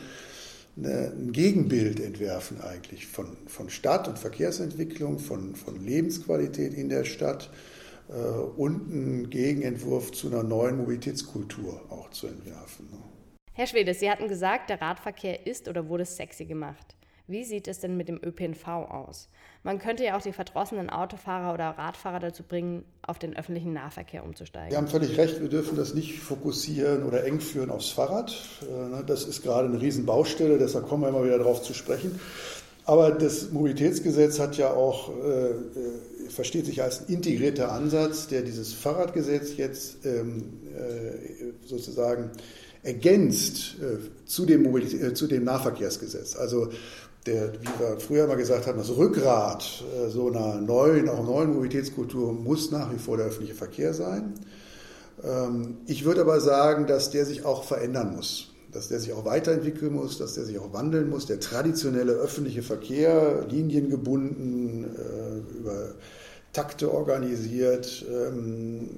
eine, 0.77 1.11
ein 1.11 1.31
Gegenbild 1.31 1.99
entwerfen 1.99 2.61
eigentlich 2.61 3.07
von, 3.07 3.37
von 3.47 3.69
Stadt 3.69 4.07
und 4.07 4.19
Verkehrsentwicklung, 4.19 5.19
von, 5.19 5.55
von 5.55 5.83
Lebensqualität 5.83 6.73
in 6.73 6.89
der 6.89 7.05
Stadt 7.05 7.49
und 8.07 8.91
einen 8.91 9.29
Gegenentwurf 9.29 10.11
zu 10.11 10.27
einer 10.27 10.43
neuen 10.43 10.77
Mobilitätskultur 10.77 11.81
auch 11.89 12.09
zu 12.11 12.27
entwerfen. 12.27 12.89
Ne? 12.91 12.97
Herr 13.53 13.67
Schwede, 13.67 13.93
Sie 13.93 14.09
hatten 14.09 14.27
gesagt, 14.27 14.69
der 14.69 14.81
Radverkehr 14.81 15.47
ist 15.47 15.67
oder 15.67 15.87
wurde 15.87 16.05
sexy 16.05 16.45
gemacht. 16.45 16.95
Wie 17.27 17.43
sieht 17.43 17.67
es 17.67 17.79
denn 17.79 17.97
mit 17.97 18.07
dem 18.07 18.19
ÖPNV 18.23 18.67
aus? 18.67 19.29
Man 19.63 19.79
könnte 19.79 20.03
ja 20.03 20.15
auch 20.15 20.21
die 20.21 20.31
verdrossenen 20.31 20.91
Autofahrer 20.91 21.55
oder 21.55 21.69
Radfahrer 21.69 22.19
dazu 22.19 22.43
bringen, 22.43 22.85
auf 23.01 23.17
den 23.17 23.35
öffentlichen 23.35 23.73
Nahverkehr 23.73 24.23
umzusteigen. 24.23 24.69
Sie 24.69 24.77
haben 24.77 24.87
völlig 24.87 25.17
recht, 25.17 25.41
wir 25.41 25.49
dürfen 25.49 25.75
das 25.75 25.95
nicht 25.95 26.19
fokussieren 26.19 27.03
oder 27.03 27.23
eng 27.23 27.39
führen 27.39 27.71
aufs 27.71 27.89
Fahrrad. 27.89 28.35
Äh, 28.61 28.89
ne, 28.89 29.03
das 29.07 29.23
ist 29.23 29.41
gerade 29.41 29.67
eine 29.67 29.81
Riesenbaustelle, 29.81 30.59
deshalb 30.59 30.87
kommen 30.87 31.01
wir 31.01 31.09
immer 31.09 31.23
wieder 31.23 31.39
darauf 31.39 31.63
zu 31.63 31.73
sprechen. 31.73 32.19
Aber 32.85 33.11
das 33.11 33.51
Mobilitätsgesetz 33.51 34.39
hat 34.39 34.57
ja 34.57 34.71
auch, 34.71 35.09
äh, 35.09 35.49
äh, 35.49 35.55
versteht 36.29 36.67
sich 36.67 36.83
als 36.83 37.01
integrierter 37.07 37.71
Ansatz, 37.71 38.27
der 38.27 38.43
dieses 38.43 38.73
Fahrradgesetz 38.73 39.57
jetzt 39.57 40.05
ähm, 40.05 40.53
äh, 40.75 41.67
sozusagen 41.67 42.29
ergänzt 42.83 43.77
äh, 43.81 44.25
zu, 44.25 44.45
dem 44.45 44.75
äh, 44.75 45.13
zu 45.13 45.27
dem 45.27 45.43
Nahverkehrsgesetz. 45.43 46.35
Also 46.35 46.69
der, 47.25 47.53
wie 47.53 47.79
wir 47.79 47.99
früher 47.99 48.27
mal 48.27 48.37
gesagt 48.37 48.67
haben, 48.67 48.77
das 48.77 48.95
Rückgrat 48.95 49.83
äh, 49.95 50.09
so 50.09 50.29
einer 50.29 50.61
neuen, 50.61 51.09
auch 51.09 51.25
neuen 51.25 51.53
Mobilitätskultur 51.53 52.33
muss 52.33 52.71
nach 52.71 52.93
wie 52.93 52.99
vor 52.99 53.17
der 53.17 53.27
öffentliche 53.27 53.55
Verkehr 53.55 53.95
sein. 53.95 54.35
Ähm, 55.23 55.77
ich 55.87 56.05
würde 56.05 56.21
aber 56.21 56.39
sagen, 56.39 56.85
dass 56.85 57.09
der 57.09 57.25
sich 57.25 57.45
auch 57.45 57.63
verändern 57.63 58.15
muss, 58.15 58.53
dass 58.75 58.89
der 58.89 58.99
sich 58.99 59.13
auch 59.13 59.23
weiterentwickeln 59.23 59.93
muss, 59.93 60.17
dass 60.17 60.33
der 60.33 60.43
sich 60.43 60.59
auch 60.59 60.73
wandeln 60.73 61.09
muss. 61.09 61.25
Der 61.25 61.39
traditionelle 61.39 62.11
öffentliche 62.11 62.61
Verkehr, 62.61 63.45
liniengebunden, 63.49 64.83
äh, 64.83 65.57
über 65.57 65.95
Takte 66.51 66.93
organisiert, 66.93 68.05
ähm, 68.09 68.89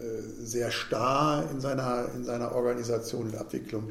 äh, 0.00 0.44
sehr 0.44 0.72
starr 0.72 1.48
in 1.52 1.60
seiner, 1.60 2.06
in 2.16 2.24
seiner 2.24 2.52
Organisation 2.52 3.26
und 3.26 3.36
Abwicklung 3.36 3.90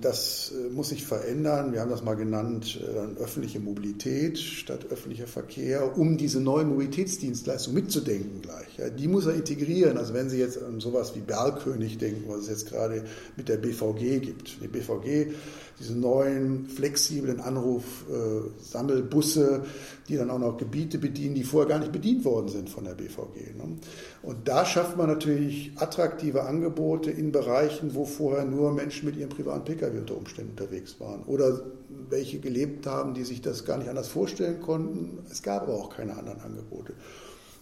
das 0.00 0.52
äh, 0.52 0.70
muss 0.70 0.88
sich 0.88 1.04
verändern. 1.04 1.72
Wir 1.72 1.80
haben 1.80 1.90
das 1.90 2.02
mal 2.02 2.14
genannt, 2.14 2.80
äh, 2.80 3.20
öffentliche 3.20 3.60
Mobilität 3.60 4.38
statt 4.38 4.86
öffentlicher 4.90 5.26
Verkehr, 5.26 5.98
um 5.98 6.16
diese 6.16 6.40
neue 6.40 6.64
Mobilitätsdienstleistung 6.64 7.74
mitzudenken 7.74 8.40
gleich. 8.40 8.94
die 8.98 9.08
muss 9.08 9.26
er 9.26 9.34
integrieren. 9.34 9.98
Also 9.98 10.14
wenn 10.14 10.30
Sie 10.30 10.38
jetzt 10.38 10.62
an 10.62 10.80
sowas 10.80 11.14
wie 11.14 11.20
Bergkönig 11.20 11.98
denken, 11.98 12.24
was 12.28 12.40
es 12.40 12.48
jetzt 12.48 12.68
gerade 12.70 13.04
mit 13.36 13.48
der 13.48 13.58
BVG 13.58 14.20
gibt. 14.20 14.62
Die 14.62 14.68
BVG 14.68 15.32
diese 15.78 15.94
neuen 15.94 16.66
flexiblen 16.66 17.40
Anruf-Sammelbusse, 17.40 19.64
die 20.08 20.16
dann 20.16 20.30
auch 20.30 20.38
noch 20.38 20.56
Gebiete 20.56 20.96
bedienen, 20.98 21.34
die 21.34 21.44
vorher 21.44 21.68
gar 21.68 21.78
nicht 21.78 21.92
bedient 21.92 22.24
worden 22.24 22.48
sind 22.48 22.70
von 22.70 22.84
der 22.84 22.94
BVG. 22.94 23.54
Ne? 23.56 23.76
Und 24.22 24.48
da 24.48 24.64
schafft 24.64 24.96
man 24.96 25.08
natürlich 25.08 25.72
attraktive 25.76 26.44
Angebote 26.44 27.10
in 27.10 27.32
Bereichen, 27.32 27.94
wo 27.94 28.04
vorher 28.04 28.44
nur 28.44 28.72
Menschen 28.72 29.06
mit 29.06 29.16
ihrem 29.16 29.30
privaten 29.30 29.64
Pkw 29.64 29.98
unter 29.98 30.16
Umständen 30.16 30.52
unterwegs 30.52 31.00
waren 31.00 31.24
oder 31.24 31.62
welche 32.08 32.38
gelebt 32.38 32.86
haben, 32.86 33.14
die 33.14 33.24
sich 33.24 33.40
das 33.40 33.64
gar 33.64 33.78
nicht 33.78 33.88
anders 33.88 34.08
vorstellen 34.08 34.60
konnten. 34.60 35.18
Es 35.30 35.42
gab 35.42 35.62
aber 35.62 35.74
auch 35.74 35.90
keine 35.90 36.16
anderen 36.16 36.40
Angebote. 36.40 36.94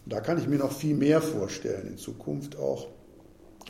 Da 0.06 0.20
kann 0.20 0.38
ich 0.38 0.48
mir 0.48 0.58
noch 0.58 0.72
viel 0.72 0.94
mehr 0.94 1.20
vorstellen 1.20 1.86
in 1.86 1.98
Zukunft 1.98 2.58
auch 2.58 2.88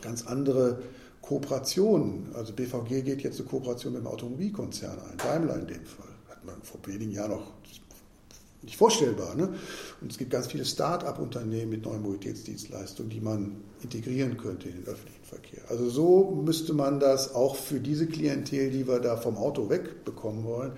ganz 0.00 0.26
andere 0.26 0.80
Kooperationen. 1.22 2.30
Also 2.34 2.52
BVG 2.52 3.02
geht 3.02 3.22
jetzt 3.22 3.40
eine 3.40 3.48
Kooperation 3.48 3.92
mit 3.92 4.02
dem 4.02 4.06
Automobilkonzern 4.08 4.98
ein, 5.10 5.16
Daimler 5.18 5.56
in 5.56 5.66
dem 5.66 5.84
Fall. 5.84 6.08
Hat 6.28 6.44
man 6.44 6.62
vor 6.62 6.80
wenigen 6.86 7.12
Jahren 7.12 7.32
noch 7.32 7.52
nicht 8.62 8.76
vorstellbar. 8.76 9.34
Ne? 9.34 9.54
Und 10.00 10.12
es 10.12 10.18
gibt 10.18 10.30
ganz 10.30 10.46
viele 10.46 10.64
Start-up-Unternehmen 10.64 11.70
mit 11.70 11.84
neuen 11.84 12.02
Mobilitätsdienstleistungen, 12.02 13.10
die 13.10 13.20
man 13.20 13.56
integrieren 13.82 14.36
könnte 14.36 14.68
in 14.68 14.76
den 14.76 14.86
öffentlichen 14.86 15.24
Verkehr. 15.24 15.62
Also 15.68 15.88
so 15.88 16.42
müsste 16.44 16.74
man 16.74 17.00
das 17.00 17.34
auch 17.34 17.56
für 17.56 17.80
diese 17.80 18.06
Klientel, 18.06 18.70
die 18.70 18.86
wir 18.86 19.00
da 19.00 19.16
vom 19.16 19.36
Auto 19.36 19.70
wegbekommen 19.70 20.44
wollen, 20.44 20.72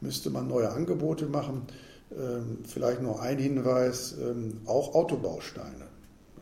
müsste 0.00 0.30
man 0.30 0.48
neue 0.48 0.70
Angebote 0.70 1.26
machen. 1.26 1.62
Ähm, 2.10 2.58
vielleicht 2.64 3.00
noch 3.00 3.20
ein 3.20 3.38
Hinweis, 3.38 4.14
ähm, 4.20 4.60
auch 4.66 4.94
Autobausteine. 4.94 5.86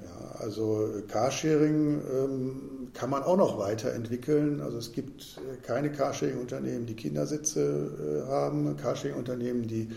Ja, 0.03 0.41
also 0.41 0.89
Carsharing 1.07 2.01
ähm, 2.13 2.80
kann 2.93 3.11
man 3.11 3.23
auch 3.23 3.37
noch 3.37 3.59
weiterentwickeln. 3.59 4.61
Also 4.61 4.79
es 4.79 4.93
gibt 4.93 5.39
äh, 5.39 5.57
keine 5.65 5.93
Carsharing-Unternehmen, 5.93 6.87
die 6.87 6.95
Kindersitze 6.95 8.25
äh, 8.27 8.31
haben, 8.31 8.77
Carsharing-Unternehmen, 8.77 9.67
die 9.67 9.89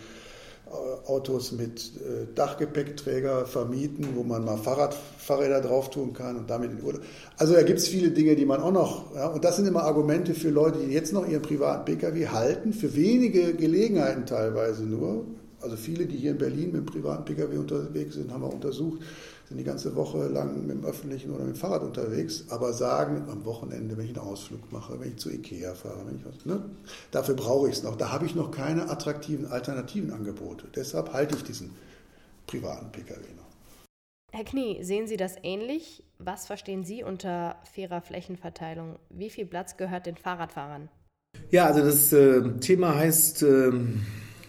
äh, 0.67 1.07
Autos 1.07 1.51
mit 1.51 1.91
Dachgepäckträger 2.35 3.45
vermieten, 3.45 4.09
wo 4.15 4.23
man 4.23 4.43
mal 4.43 4.57
Fahrrad, 4.57 4.95
Fahrräder 5.17 5.62
drauf 5.62 5.89
tun 5.89 6.13
kann 6.13 6.38
und 6.38 6.50
damit 6.50 6.71
in 6.71 6.83
Urlaub. 6.83 7.01
Also 7.38 7.53
da 7.53 7.63
gibt 7.63 7.79
es 7.79 7.88
viele 7.88 8.12
Dinge, 8.12 8.35
die 8.35 8.45
man 8.45 8.62
auch 8.62 8.71
noch, 8.71 9.15
ja, 9.15 9.27
und 9.27 9.43
das 9.43 9.57
sind 9.57 9.67
immer 9.67 9.83
Argumente 9.83 10.33
für 10.33 10.50
Leute, 10.50 10.79
die 10.79 10.91
jetzt 10.91 11.13
noch 11.13 11.27
ihren 11.27 11.41
privaten 11.41 11.85
Pkw 11.85 12.27
halten, 12.29 12.73
für 12.73 12.95
wenige 12.95 13.53
Gelegenheiten 13.53 14.25
teilweise 14.25 14.83
nur. 14.83 15.25
Also 15.63 15.77
viele, 15.77 16.05
die 16.05 16.17
hier 16.17 16.32
in 16.32 16.38
Berlin 16.38 16.74
mit 16.74 16.82
dem 16.82 16.86
privaten 16.86 17.24
Pkw 17.24 17.58
unterwegs 17.58 18.15
sind, 18.15 18.32
haben 18.32 18.41
wir 18.41 18.53
untersucht, 18.53 19.01
sind 19.48 19.58
die 19.58 19.63
ganze 19.63 19.96
Woche 19.96 20.27
lang 20.27 20.67
mit 20.67 20.75
dem 20.75 20.86
öffentlichen 20.86 21.32
oder 21.32 21.46
mit 21.46 21.55
dem 21.55 21.60
Fahrrad 21.60 21.84
unterwegs, 21.84 22.46
aber 22.50 22.74
sagen 22.74 23.29
am 23.29 23.46
Wochenende, 23.46 23.96
wenn 23.96 24.05
ich 24.05 24.17
einen 24.17 24.27
Ausflug 24.27 24.72
mache, 24.72 25.00
wenn 25.00 25.10
ich 25.10 25.17
zu 25.17 25.32
Ikea 25.32 25.74
fahre, 25.74 26.05
wenn 26.05 26.17
ich 26.17 26.25
was, 26.25 26.46
ne, 26.46 26.65
dafür 27.12 27.36
brauche 27.36 27.70
ich 27.70 27.75
es 27.75 27.84
noch. 27.84 27.96
Da 27.96 28.12
habe 28.12 28.25
ich 28.25 28.36
noch 28.36 28.51
keine 28.51 28.89
attraktiven 28.89 29.46
alternativen 29.46 30.12
Angebote. 30.12 30.67
Deshalb 30.75 31.13
halte 31.13 31.36
ich 31.38 31.43
diesen 31.43 31.72
privaten 32.46 32.91
Pkw 32.91 33.22
noch. 33.38 33.43
Herr 34.34 34.43
Knie, 34.43 34.84
sehen 34.84 35.08
Sie 35.08 35.15
das 35.15 35.36
ähnlich? 35.43 36.03
Was 36.17 36.48
verstehen 36.48 36.84
Sie 36.84 37.03
unter 37.03 37.55
fairer 37.72 38.01
Flächenverteilung? 38.01 38.98
Wie 39.10 39.29
viel 39.29 39.46
Platz 39.46 39.77
gehört 39.77 40.08
den 40.08 40.17
Fahrradfahrern? 40.17 40.89
Ja, 41.51 41.67
also 41.67 41.82
das 41.82 42.12
äh, 42.12 42.41
Thema 42.60 42.96
heißt 42.96 43.43
äh, 43.43 43.72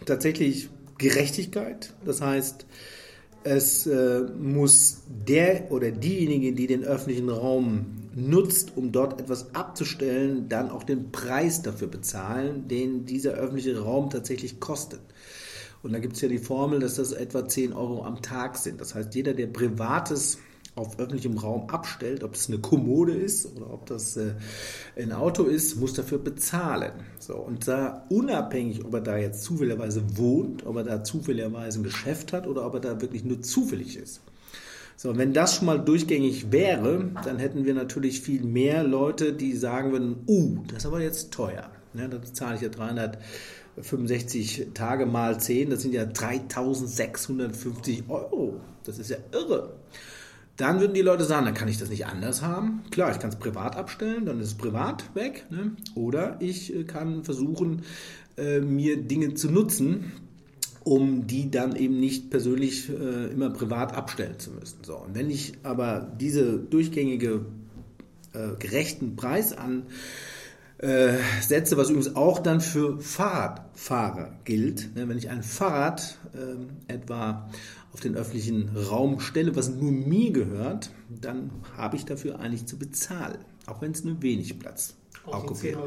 tatsächlich 0.07 0.71
Gerechtigkeit. 1.05 1.93
Das 2.05 2.21
heißt, 2.21 2.67
es 3.45 3.87
äh, 3.87 4.23
muss 4.39 5.03
der 5.07 5.71
oder 5.71 5.91
diejenige, 5.91 6.53
die 6.53 6.67
den 6.67 6.83
öffentlichen 6.83 7.29
Raum 7.29 7.87
nutzt, 8.15 8.73
um 8.77 8.91
dort 8.91 9.21
etwas 9.21 9.55
abzustellen, 9.55 10.49
dann 10.49 10.71
auch 10.71 10.83
den 10.83 11.13
Preis 11.13 11.61
dafür 11.63 11.89
bezahlen, 11.89 12.69
den 12.69 13.05
dieser 13.05 13.33
öffentliche 13.33 13.79
Raum 13.79 14.09
tatsächlich 14.09 14.61
kostet. 14.61 15.01
Und 15.83 15.93
da 15.93 15.99
gibt 15.99 16.15
es 16.15 16.23
ja 16.23 16.29
die 16.29 16.39
Formel, 16.39 16.81
dass 16.81 16.95
das 16.95 17.13
etwa 17.13 17.47
10 17.47 17.75
Euro 17.75 18.05
am 18.05 18.23
Tag 18.23 18.57
sind. 18.57 18.81
Das 18.81 18.95
heißt, 18.95 19.15
jeder, 19.15 19.35
der 19.35 19.49
privates 19.49 20.39
auf 20.77 20.99
öffentlichem 20.99 21.39
Raum 21.39 21.71
abstellt, 21.71 22.25
ob 22.25 22.35
es 22.35 22.49
eine 22.49 22.59
Kommode 22.59 23.13
ist 23.13 23.47
oder 23.57 23.73
ob 23.73 23.87
das 23.87 24.17
äh, 24.17 24.35
ein 24.97 25.13
Auto 25.13 25.45
ist, 25.45 25.77
muss 25.77 25.95
dafür 25.95 26.19
bezahlen. 26.19 26.93
So, 27.21 27.37
und 27.37 27.69
da 27.69 28.07
unabhängig, 28.09 28.85
ob 28.85 28.93
er 28.95 29.01
da 29.01 29.17
jetzt 29.17 29.45
zufälligerweise 29.45 30.03
wohnt, 30.17 30.67
ob 30.67 30.77
er 30.77 30.85
da 30.85 31.05
zufälligerweise 31.05 31.81
ein 31.81 31.85
Geschäft 31.85 32.33
hat 32.33 32.49
oder 32.49 32.67
ob 32.67 32.75
er 32.75 32.81
da 32.81 33.01
wirklich 33.01 33.25
nur 33.25 33.41
zufällig 33.41 33.97
ist. 33.97 34.21
So, 34.97 35.17
wenn 35.17 35.33
das 35.33 35.57
schon 35.57 35.67
mal 35.67 35.79
durchgängig 35.79 36.53
wäre, 36.53 37.11
dann 37.25 37.39
hätten 37.39 37.65
wir 37.65 37.75
natürlich 37.75 38.21
viel 38.21 38.43
mehr 38.43 38.85
Leute, 38.85 39.33
die 39.33 39.55
sagen 39.55 39.93
würden, 39.93 40.25
uh, 40.27 40.59
das 40.69 40.79
ist 40.79 40.87
aber 40.87 41.01
jetzt 41.01 41.33
teuer. 41.33 41.71
Ja, 41.95 42.09
da 42.09 42.21
zahle 42.23 42.57
ich 42.57 42.63
ja 42.63 42.69
365 42.69 44.69
Tage 44.75 45.07
mal 45.07 45.39
10, 45.39 45.71
das 45.71 45.83
sind 45.83 45.95
ja 45.95 46.05
3650 46.05 48.05
Euro. 48.09 48.61
Das 48.85 48.99
ist 48.99 49.11
ja 49.11 49.19
irre. 49.33 49.75
Dann 50.57 50.81
würden 50.81 50.95
die 50.95 51.03
Leute 51.03 51.25
sagen, 51.25 51.47
dann 51.47 51.55
kann 51.55 51.69
ich 51.69 51.79
das 51.79 51.91
nicht 51.91 52.07
anders 52.07 52.43
haben. 52.43 52.83
Klar, 52.91 53.11
ich 53.11 53.19
kann 53.19 53.31
es 53.31 53.37
privat 53.37 53.77
abstellen, 53.77 54.25
dann 54.25 54.41
ist 54.41 54.49
es 54.49 54.55
privat 54.55 55.15
weg. 55.15 55.47
Ne? 55.51 55.73
Oder 55.95 56.37
ich 56.41 56.75
äh, 56.75 56.85
kann 56.85 57.25
versuchen, 57.25 57.83
äh, 58.37 58.61
mir 58.61 58.97
Dinge 58.97 59.35
zu 59.35 59.51
nutzen, 59.51 60.13
um 60.85 61.27
die 61.27 61.51
dann 61.51 61.75
eben 61.75 61.99
nicht 61.99 62.31
persönlich 62.31 62.89
äh, 62.89 63.33
immer 63.33 63.51
privat 63.51 63.95
abstellen 63.95 64.39
zu 64.39 64.51
müssen. 64.51 64.79
So, 64.85 64.97
und 64.97 65.15
wenn 65.15 65.31
ich 65.31 65.55
aber 65.63 66.13
diese 66.21 66.59
durchgängige 66.59 67.47
äh, 68.33 68.57
gerechten 68.59 69.17
Preis 69.17 69.57
an 69.57 69.85
äh, 70.79 71.15
was 71.49 71.91
übrigens 71.91 72.17
auch 72.17 72.41
dann 72.41 72.61
für 72.61 73.01
Fahrradfahrer 73.01 74.33
gilt. 74.45 74.95
Ne? 74.95 75.09
Wenn 75.09 75.19
ich 75.19 75.31
ein 75.31 75.43
Fahrrad 75.43 76.19
äh, 76.35 76.93
etwa 76.93 77.49
auf 77.95 78.01
den 78.01 78.17
öffentlichen 78.17 78.71
Raum 78.77 79.21
stelle, 79.21 79.55
was 79.55 79.71
nur 79.71 79.93
mir 79.93 80.33
gehört, 80.33 80.91
dann 81.09 81.53
habe 81.77 81.95
ich 81.97 82.05
dafür 82.05 82.41
eigentlich 82.41 82.67
zu 82.67 82.77
bezahlen, 82.77 83.39
auch 83.67 83.81
wenn 83.81 83.93
es 83.93 84.03
nur 84.03 84.21
wenig 84.21 84.59
Platz 84.59 84.97
okkupiert. 85.25 85.79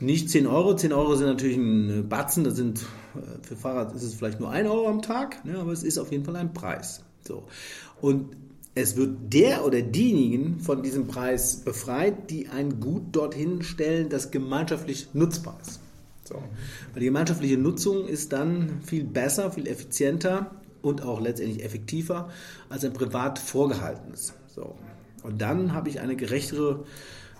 Nicht 0.00 0.28
10 0.28 0.48
Euro, 0.48 0.74
10 0.74 0.92
Euro 0.92 1.14
sind 1.14 1.28
natürlich 1.28 1.56
ein 1.56 2.08
Batzen, 2.08 2.42
das 2.42 2.56
sind 2.56 2.80
äh, 3.14 3.46
für 3.46 3.54
Fahrrad 3.54 3.94
ist 3.94 4.02
es 4.02 4.14
vielleicht 4.14 4.40
nur 4.40 4.50
1 4.50 4.68
Euro 4.68 4.88
am 4.88 5.02
Tag, 5.02 5.44
ne, 5.44 5.56
aber 5.56 5.70
es 5.70 5.84
ist 5.84 5.98
auf 5.98 6.10
jeden 6.10 6.24
Fall 6.24 6.34
ein 6.34 6.52
Preis. 6.52 7.04
So. 7.22 7.44
Und 8.00 8.36
es 8.74 8.96
wird 8.96 9.32
der 9.32 9.64
oder 9.64 9.82
diejenigen 9.82 10.58
von 10.58 10.82
diesem 10.82 11.06
Preis 11.06 11.58
befreit, 11.58 12.28
die 12.28 12.48
ein 12.48 12.80
Gut 12.80 13.14
dorthin 13.14 13.62
stellen, 13.62 14.08
das 14.08 14.32
gemeinschaftlich 14.32 15.10
nutzbar 15.12 15.58
ist. 15.62 15.78
So. 16.24 16.34
Weil 16.92 17.00
die 17.00 17.06
gemeinschaftliche 17.06 17.56
Nutzung 17.56 18.08
ist 18.08 18.32
dann 18.32 18.80
viel 18.82 19.04
besser, 19.04 19.52
viel 19.52 19.68
effizienter 19.68 20.50
und 20.84 21.02
auch 21.02 21.20
letztendlich 21.20 21.64
effektiver 21.64 22.28
als 22.68 22.84
ein 22.84 22.92
privat 22.92 23.38
vorgehaltenes. 23.38 24.34
So. 24.46 24.74
Und 25.22 25.40
dann 25.40 25.72
habe 25.72 25.88
ich 25.88 26.00
eine 26.00 26.16
gerechtere 26.16 26.84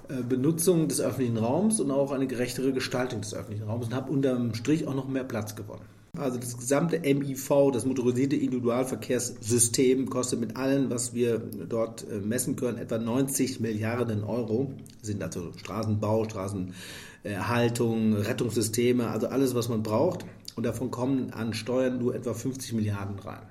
äh, 0.08 0.22
Benutzung 0.22 0.88
des 0.88 1.00
öffentlichen 1.00 1.36
Raums 1.36 1.80
und 1.80 1.90
auch 1.90 2.12
eine 2.12 2.26
gerechtere 2.26 2.72
Gestaltung 2.72 3.20
des 3.20 3.34
öffentlichen 3.34 3.64
Raums 3.64 3.86
und 3.86 3.94
habe 3.94 4.10
unterm 4.10 4.54
Strich 4.54 4.86
auch 4.86 4.94
noch 4.94 5.08
mehr 5.08 5.24
Platz 5.24 5.54
gewonnen. 5.54 5.84
Also 6.16 6.38
das 6.38 6.56
gesamte 6.56 7.00
MIV, 7.00 7.72
das 7.72 7.84
motorisierte 7.84 8.36
Individualverkehrssystem, 8.36 10.08
kostet 10.08 10.38
mit 10.40 10.56
allem, 10.56 10.88
was 10.88 11.12
wir 11.12 11.38
dort 11.68 12.06
äh, 12.08 12.20
messen 12.20 12.54
können, 12.56 12.78
etwa 12.78 12.98
90 12.98 13.60
Milliarden 13.60 14.22
Euro. 14.22 14.72
Das 15.00 15.08
sind 15.08 15.22
also 15.22 15.52
Straßenbau, 15.56 16.24
Straßenerhaltung, 16.24 18.14
Rettungssysteme, 18.14 19.08
also 19.08 19.26
alles, 19.26 19.54
was 19.54 19.68
man 19.68 19.82
braucht. 19.82 20.24
Und 20.56 20.64
davon 20.64 20.90
kommen 20.90 21.32
an 21.32 21.52
Steuern 21.54 21.98
nur 21.98 22.14
etwa 22.14 22.34
50 22.34 22.74
Milliarden 22.74 23.18
rein. 23.18 23.46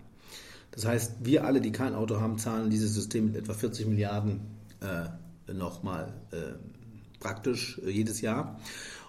Das 0.72 0.86
heißt, 0.86 1.18
wir 1.24 1.46
alle, 1.46 1.62
die 1.62 1.72
kein 1.72 1.94
Auto 1.94 2.20
haben, 2.20 2.38
zahlen 2.38 2.70
dieses 2.70 2.94
System 2.94 3.26
mit 3.26 3.36
etwa 3.36 3.54
40 3.54 3.88
Milliarden 3.88 4.42
äh, 4.82 5.54
nochmal 5.54 6.14
äh, 6.32 6.54
praktisch 7.20 7.80
äh, 7.86 7.90
jedes 7.90 8.22
Jahr. 8.22 8.60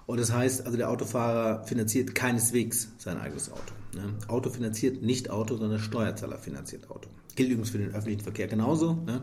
Und 0.06 0.20
das 0.20 0.32
heißt, 0.32 0.66
also 0.66 0.76
der 0.76 0.90
Autofahrer 0.90 1.64
finanziert 1.64 2.14
keineswegs 2.14 2.88
sein 2.98 3.18
eigenes 3.18 3.50
Auto. 3.50 3.72
Ne? 3.94 4.14
Auto 4.28 4.50
finanziert 4.50 5.02
nicht 5.02 5.30
Auto, 5.30 5.56
sondern 5.56 5.78
Steuerzahler 5.78 6.36
finanziert 6.36 6.90
Auto. 6.90 7.08
Gilt 7.36 7.50
übrigens 7.50 7.70
für 7.70 7.78
den 7.78 7.94
öffentlichen 7.94 8.20
Verkehr 8.20 8.46
genauso, 8.46 8.94
ne? 9.06 9.22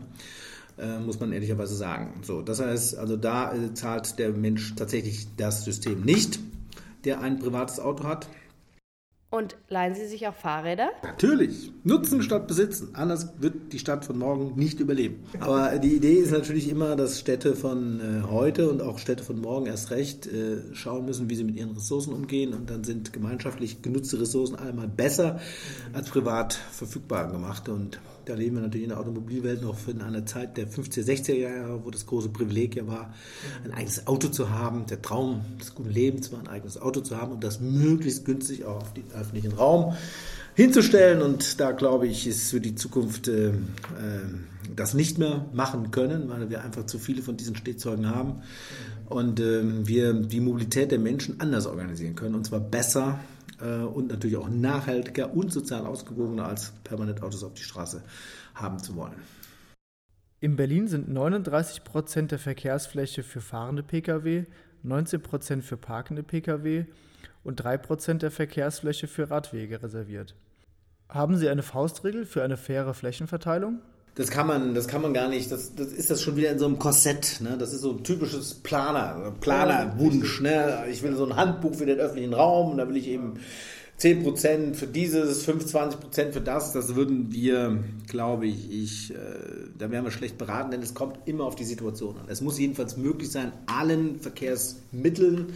äh, 0.78 0.98
muss 0.98 1.20
man 1.20 1.32
ehrlicherweise 1.32 1.76
sagen. 1.76 2.20
So, 2.22 2.42
das 2.42 2.60
heißt, 2.60 2.98
also 2.98 3.16
da 3.16 3.54
äh, 3.54 3.74
zahlt 3.74 4.18
der 4.18 4.30
Mensch 4.30 4.74
tatsächlich 4.74 5.28
das 5.36 5.64
System 5.64 6.02
nicht, 6.02 6.40
der 7.04 7.20
ein 7.20 7.38
privates 7.38 7.78
Auto 7.78 8.04
hat. 8.04 8.28
Und 9.32 9.56
leihen 9.70 9.94
Sie 9.94 10.06
sich 10.06 10.28
auch 10.28 10.34
Fahrräder? 10.34 10.90
Natürlich. 11.02 11.72
Nutzen 11.84 12.22
statt 12.22 12.46
besitzen. 12.46 12.90
Anders 12.92 13.32
wird 13.38 13.72
die 13.72 13.78
Stadt 13.78 14.04
von 14.04 14.18
morgen 14.18 14.56
nicht 14.56 14.78
überleben. 14.78 15.24
Aber 15.40 15.78
die 15.78 15.96
Idee 15.96 16.16
ist 16.16 16.32
natürlich 16.32 16.68
immer, 16.68 16.96
dass 16.96 17.18
Städte 17.18 17.56
von 17.56 17.98
äh, 18.00 18.30
heute 18.30 18.68
und 18.68 18.82
auch 18.82 18.98
Städte 18.98 19.24
von 19.24 19.40
morgen 19.40 19.64
erst 19.64 19.90
recht 19.90 20.26
äh, 20.26 20.74
schauen 20.74 21.06
müssen, 21.06 21.30
wie 21.30 21.36
sie 21.36 21.44
mit 21.44 21.56
ihren 21.56 21.70
Ressourcen 21.70 22.12
umgehen. 22.12 22.52
Und 22.52 22.68
dann 22.68 22.84
sind 22.84 23.14
gemeinschaftlich 23.14 23.80
genutzte 23.80 24.20
Ressourcen 24.20 24.54
einmal 24.54 24.86
besser 24.86 25.40
als 25.94 26.10
privat 26.10 26.52
verfügbar 26.52 27.32
gemacht. 27.32 27.70
Und 27.70 28.00
da 28.26 28.34
leben 28.34 28.56
wir 28.56 28.62
natürlich 28.62 28.84
in 28.84 28.90
der 28.90 29.00
Automobilwelt 29.00 29.62
noch 29.62 29.76
in 29.88 30.00
einer 30.00 30.24
Zeit 30.26 30.56
der 30.56 30.68
50er, 30.68 31.04
60er 31.04 31.34
Jahre, 31.34 31.84
wo 31.84 31.90
das 31.90 32.06
große 32.06 32.28
Privileg 32.28 32.76
ja 32.76 32.86
war, 32.86 33.12
ein 33.64 33.72
eigenes 33.72 34.06
Auto 34.06 34.28
zu 34.28 34.50
haben. 34.50 34.86
Der 34.86 35.02
Traum 35.02 35.40
des 35.58 35.74
guten 35.74 35.90
Lebens 35.90 36.30
war, 36.30 36.38
ein 36.38 36.48
eigenes 36.48 36.80
Auto 36.80 37.00
zu 37.00 37.16
haben 37.16 37.32
und 37.32 37.42
das 37.42 37.60
möglichst 37.60 38.24
günstig 38.24 38.64
auch 38.64 38.76
auf 38.76 38.92
den 38.92 39.10
öffentlichen 39.22 39.52
Raum 39.52 39.94
hinzustellen. 40.54 41.22
Und 41.22 41.60
da 41.60 41.72
glaube 41.72 42.06
ich, 42.06 42.26
ist 42.26 42.50
für 42.50 42.60
die 42.60 42.74
Zukunft 42.74 43.28
äh, 43.28 43.48
äh, 43.48 43.52
das 44.74 44.94
nicht 44.94 45.18
mehr 45.18 45.46
machen 45.52 45.90
können, 45.90 46.28
weil 46.28 46.50
wir 46.50 46.62
einfach 46.62 46.86
zu 46.86 46.98
viele 46.98 47.22
von 47.22 47.36
diesen 47.36 47.56
Stehzeugen 47.56 48.08
haben 48.08 48.42
und 49.08 49.40
äh, 49.40 49.86
wir 49.86 50.14
die 50.14 50.40
Mobilität 50.40 50.90
der 50.90 50.98
Menschen 50.98 51.40
anders 51.40 51.66
organisieren 51.66 52.14
können 52.14 52.34
und 52.34 52.46
zwar 52.46 52.60
besser 52.60 53.20
äh, 53.60 53.82
und 53.82 54.08
natürlich 54.08 54.36
auch 54.36 54.48
nachhaltiger 54.48 55.34
und 55.34 55.52
sozial 55.52 55.86
ausgewogener 55.86 56.46
als 56.46 56.72
permanent 56.84 57.22
Autos 57.22 57.44
auf 57.44 57.54
die 57.54 57.62
Straße 57.62 58.02
haben 58.54 58.78
zu 58.78 58.96
wollen. 58.96 59.16
In 60.40 60.56
Berlin 60.56 60.88
sind 60.88 61.08
39 61.08 61.84
Prozent 61.84 62.32
der 62.32 62.38
Verkehrsfläche 62.38 63.22
für 63.22 63.40
fahrende 63.40 63.82
Pkw, 63.82 64.46
19 64.82 65.22
Prozent 65.22 65.64
für 65.64 65.76
parkende 65.76 66.24
Pkw 66.24 66.86
und 67.44 67.56
3 67.56 67.78
Prozent 67.78 68.22
der 68.22 68.30
Verkehrsfläche 68.30 69.08
für 69.08 69.30
Radwege 69.30 69.82
reserviert. 69.82 70.34
Haben 71.08 71.36
Sie 71.36 71.48
eine 71.48 71.62
Faustregel 71.62 72.24
für 72.24 72.42
eine 72.42 72.56
faire 72.56 72.94
Flächenverteilung? 72.94 73.80
Das 74.14 74.30
kann 74.30 74.46
man, 74.46 74.74
das 74.74 74.88
kann 74.88 75.00
man 75.00 75.14
gar 75.14 75.28
nicht. 75.28 75.50
Das, 75.50 75.74
das 75.74 75.88
ist 75.88 76.10
das 76.10 76.20
schon 76.20 76.36
wieder 76.36 76.50
in 76.50 76.58
so 76.58 76.66
einem 76.66 76.78
Korsett. 76.78 77.40
Ne? 77.40 77.56
Das 77.58 77.72
ist 77.72 77.80
so 77.80 77.92
ein 77.92 78.04
typisches 78.04 78.54
Planer, 78.54 79.32
Planerwunsch. 79.40 80.40
Ne? 80.42 80.84
Ich 80.90 81.02
will 81.02 81.16
so 81.16 81.24
ein 81.24 81.36
Handbuch 81.36 81.74
für 81.74 81.86
den 81.86 81.98
öffentlichen 81.98 82.34
Raum 82.34 82.72
und 82.72 82.78
da 82.78 82.88
will 82.88 82.96
ich 82.96 83.08
eben 83.08 83.40
10% 83.98 84.74
für 84.74 84.86
dieses, 84.86 85.48
25% 85.48 86.32
für 86.32 86.40
das. 86.40 86.72
Das 86.72 86.94
würden 86.94 87.32
wir, 87.32 87.82
glaube 88.06 88.46
ich, 88.46 88.70
ich 88.70 89.14
äh, 89.14 89.16
da 89.78 89.90
wären 89.90 90.04
wir 90.04 90.10
schlecht 90.10 90.38
beraten, 90.38 90.72
denn 90.72 90.82
es 90.82 90.92
kommt 90.92 91.18
immer 91.26 91.44
auf 91.44 91.56
die 91.56 91.64
Situation 91.64 92.16
an. 92.18 92.26
Es 92.28 92.40
muss 92.40 92.58
jedenfalls 92.58 92.96
möglich 92.96 93.30
sein, 93.30 93.52
allen 93.66 94.20
Verkehrsmitteln 94.20 95.54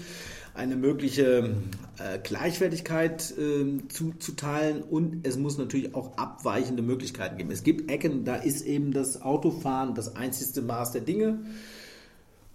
eine 0.56 0.76
mögliche 0.76 1.54
äh, 1.98 2.18
Gleichwertigkeit 2.22 3.32
äh, 3.38 3.86
zuzuteilen 3.88 4.82
und 4.82 5.26
es 5.26 5.36
muss 5.36 5.58
natürlich 5.58 5.94
auch 5.94 6.16
abweichende 6.16 6.82
Möglichkeiten 6.82 7.36
geben. 7.36 7.50
Es 7.50 7.62
gibt 7.62 7.90
Ecken, 7.90 8.24
da 8.24 8.36
ist 8.36 8.62
eben 8.66 8.92
das 8.92 9.22
Autofahren 9.22 9.94
das 9.94 10.16
einzigste 10.16 10.62
Maß 10.62 10.92
der 10.92 11.02
Dinge. 11.02 11.38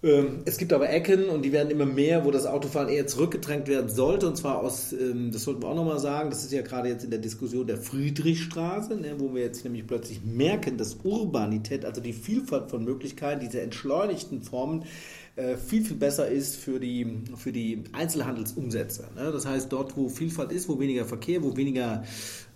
Ähm, 0.04 0.42
es 0.46 0.58
gibt 0.58 0.72
aber 0.72 0.90
Ecken 0.90 1.28
und 1.28 1.42
die 1.42 1.52
werden 1.52 1.70
immer 1.70 1.86
mehr, 1.86 2.24
wo 2.24 2.32
das 2.32 2.44
Autofahren 2.44 2.88
eher 2.88 3.06
zurückgedrängt 3.06 3.68
werden 3.68 3.88
sollte. 3.88 4.26
Und 4.26 4.36
zwar 4.36 4.58
aus, 4.58 4.92
ähm, 4.92 5.30
das 5.30 5.44
sollten 5.44 5.62
wir 5.62 5.68
auch 5.68 5.76
nochmal 5.76 6.00
sagen, 6.00 6.30
das 6.30 6.42
ist 6.42 6.52
ja 6.52 6.62
gerade 6.62 6.88
jetzt 6.88 7.04
in 7.04 7.10
der 7.10 7.20
Diskussion 7.20 7.66
der 7.66 7.76
Friedrichstraße, 7.76 8.96
ne, 8.96 9.14
wo 9.18 9.32
wir 9.34 9.42
jetzt 9.42 9.62
nämlich 9.62 9.86
plötzlich 9.86 10.24
merken, 10.24 10.76
dass 10.76 10.96
Urbanität, 11.04 11.84
also 11.84 12.00
die 12.00 12.12
Vielfalt 12.12 12.68
von 12.70 12.84
Möglichkeiten, 12.84 13.40
diese 13.40 13.60
entschleunigten 13.60 14.42
Formen, 14.42 14.84
viel, 15.56 15.84
viel 15.84 15.96
besser 15.96 16.28
ist 16.28 16.56
für 16.56 16.78
die, 16.78 17.24
für 17.36 17.52
die 17.52 17.84
Einzelhandelsumsätze. 17.92 19.08
Ne? 19.14 19.32
Das 19.32 19.46
heißt, 19.46 19.72
dort, 19.72 19.96
wo 19.96 20.08
Vielfalt 20.08 20.52
ist, 20.52 20.68
wo 20.68 20.78
weniger 20.78 21.04
Verkehr, 21.06 21.42
wo 21.42 21.56
weniger 21.56 22.04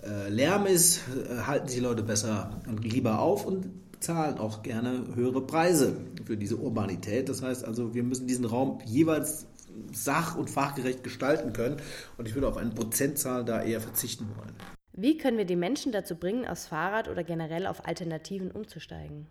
äh, 0.03 0.29
Lärm 0.29 0.67
ist, 0.67 1.01
äh, 1.09 1.39
halten 1.43 1.69
sich 1.69 1.81
Leute 1.81 2.03
besser 2.03 2.61
und 2.69 2.85
lieber 2.85 3.21
auf 3.21 3.47
und 3.47 3.71
zahlen 4.01 4.39
auch 4.39 4.63
gerne 4.63 5.05
höhere 5.15 5.41
Preise 5.47 5.97
für 6.25 6.37
diese 6.37 6.57
Urbanität. 6.57 7.29
Das 7.29 7.43
heißt 7.43 7.65
also, 7.65 7.95
wir 7.95 8.03
müssen 8.03 8.27
diesen 8.27 8.45
Raum 8.45 8.79
jeweils 8.85 9.47
sach- 9.93 10.37
und 10.37 10.51
fachgerecht 10.51 11.03
gestalten 11.03 11.53
können. 11.53 11.77
Und 12.19 12.29
ich 12.29 12.35
würde 12.35 12.49
auf 12.49 12.57
eine 12.57 12.71
Prozentzahl 12.71 13.45
da 13.45 13.63
eher 13.63 13.81
verzichten 13.81 14.29
wollen. 14.37 14.55
Wie 14.93 15.19
können 15.19 15.37
wir 15.37 15.45
die 15.45 15.57
Menschen 15.57 15.93
dazu 15.93 16.17
bringen, 16.17 16.47
aufs 16.47 16.67
Fahrrad 16.67 17.09
oder 17.09 17.23
generell 17.23 17.67
auf 17.67 17.87
Alternativen 17.87 18.51
umzusteigen? 18.51 19.27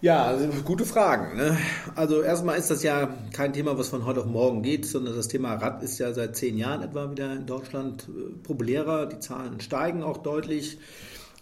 Ja, 0.00 0.26
also 0.26 0.46
gute 0.64 0.84
Fragen. 0.84 1.36
Ne? 1.36 1.58
Also 1.96 2.22
erstmal 2.22 2.56
ist 2.56 2.70
das 2.70 2.84
ja 2.84 3.12
kein 3.32 3.52
Thema, 3.52 3.76
was 3.76 3.88
von 3.88 4.06
heute 4.06 4.20
auf 4.20 4.26
morgen 4.26 4.62
geht, 4.62 4.86
sondern 4.86 5.16
das 5.16 5.26
Thema 5.26 5.54
Rad 5.54 5.82
ist 5.82 5.98
ja 5.98 6.12
seit 6.12 6.36
zehn 6.36 6.56
Jahren 6.56 6.82
etwa 6.82 7.10
wieder 7.10 7.32
in 7.32 7.46
Deutschland 7.46 8.08
äh, 8.08 8.32
populärer. 8.44 9.06
Die 9.06 9.18
Zahlen 9.18 9.60
steigen 9.60 10.04
auch 10.04 10.18
deutlich. 10.18 10.78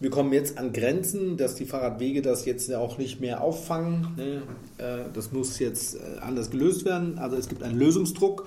Wir 0.01 0.09
kommen 0.09 0.33
jetzt 0.33 0.57
an 0.57 0.73
Grenzen, 0.73 1.37
dass 1.37 1.55
die 1.55 1.67
Fahrradwege 1.67 2.23
das 2.23 2.47
jetzt 2.47 2.73
auch 2.75 2.97
nicht 2.97 3.21
mehr 3.21 3.43
auffangen. 3.43 4.15
Ne? 4.17 4.43
Äh, 4.79 5.11
das 5.13 5.33
muss 5.33 5.59
jetzt 5.59 5.97
äh, 5.97 6.21
anders 6.23 6.51
gelöst 6.51 6.87
werden. 6.87 7.19
Also 7.19 7.37
es 7.37 7.51
gibt 7.51 7.63
einen 7.63 7.79
Lösungsdruck. 7.79 8.47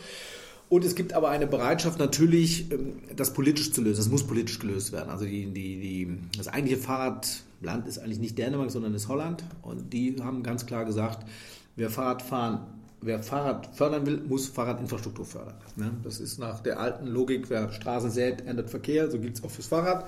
Und 0.70 0.86
es 0.86 0.96
gibt 0.96 1.14
aber 1.14 1.30
eine 1.30 1.48
Bereitschaft 1.48 2.00
natürlich, 2.00 2.72
ähm, 2.72 3.00
das 3.16 3.34
politisch 3.34 3.74
zu 3.74 3.82
lösen. 3.82 3.98
Das 3.98 4.10
muss 4.10 4.26
politisch 4.26 4.60
gelöst 4.60 4.92
werden. 4.92 5.10
Also 5.10 5.26
die, 5.26 5.48
die, 5.48 5.80
die, 5.80 6.18
das 6.38 6.48
eigentliche 6.48 6.78
Fahrrad 6.78 7.44
Land 7.62 7.88
ist 7.88 8.00
eigentlich 8.00 8.20
nicht 8.20 8.38
Dänemark, 8.38 8.72
sondern 8.72 8.94
ist 8.94 9.08
Holland. 9.08 9.44
Und 9.62 9.92
die 9.92 10.16
haben 10.22 10.44
ganz 10.44 10.66
klar 10.66 10.86
gesagt, 10.86 11.28
wer 11.76 11.90
Fahrrad 11.90 12.22
fahren, 12.22 12.60
wer 13.02 13.22
Fahrrad 13.22 13.76
fördern 13.76 14.06
will, 14.06 14.22
muss 14.28 14.48
Fahrradinfrastruktur 14.48 15.26
fördern. 15.26 15.56
Ne? 15.76 15.92
Das 16.04 16.20
ist 16.20 16.40
nach 16.40 16.62
der 16.62 16.80
alten 16.80 17.08
Logik, 17.08 17.50
wer 17.50 17.72
Straßen 17.72 18.12
sät, 18.12 18.46
ändert 18.46 18.70
Verkehr, 18.70 19.10
so 19.10 19.20
gilt 19.20 19.38
es 19.38 19.44
auch 19.44 19.52
fürs 19.52 19.68
Fahrrad. 19.68 20.08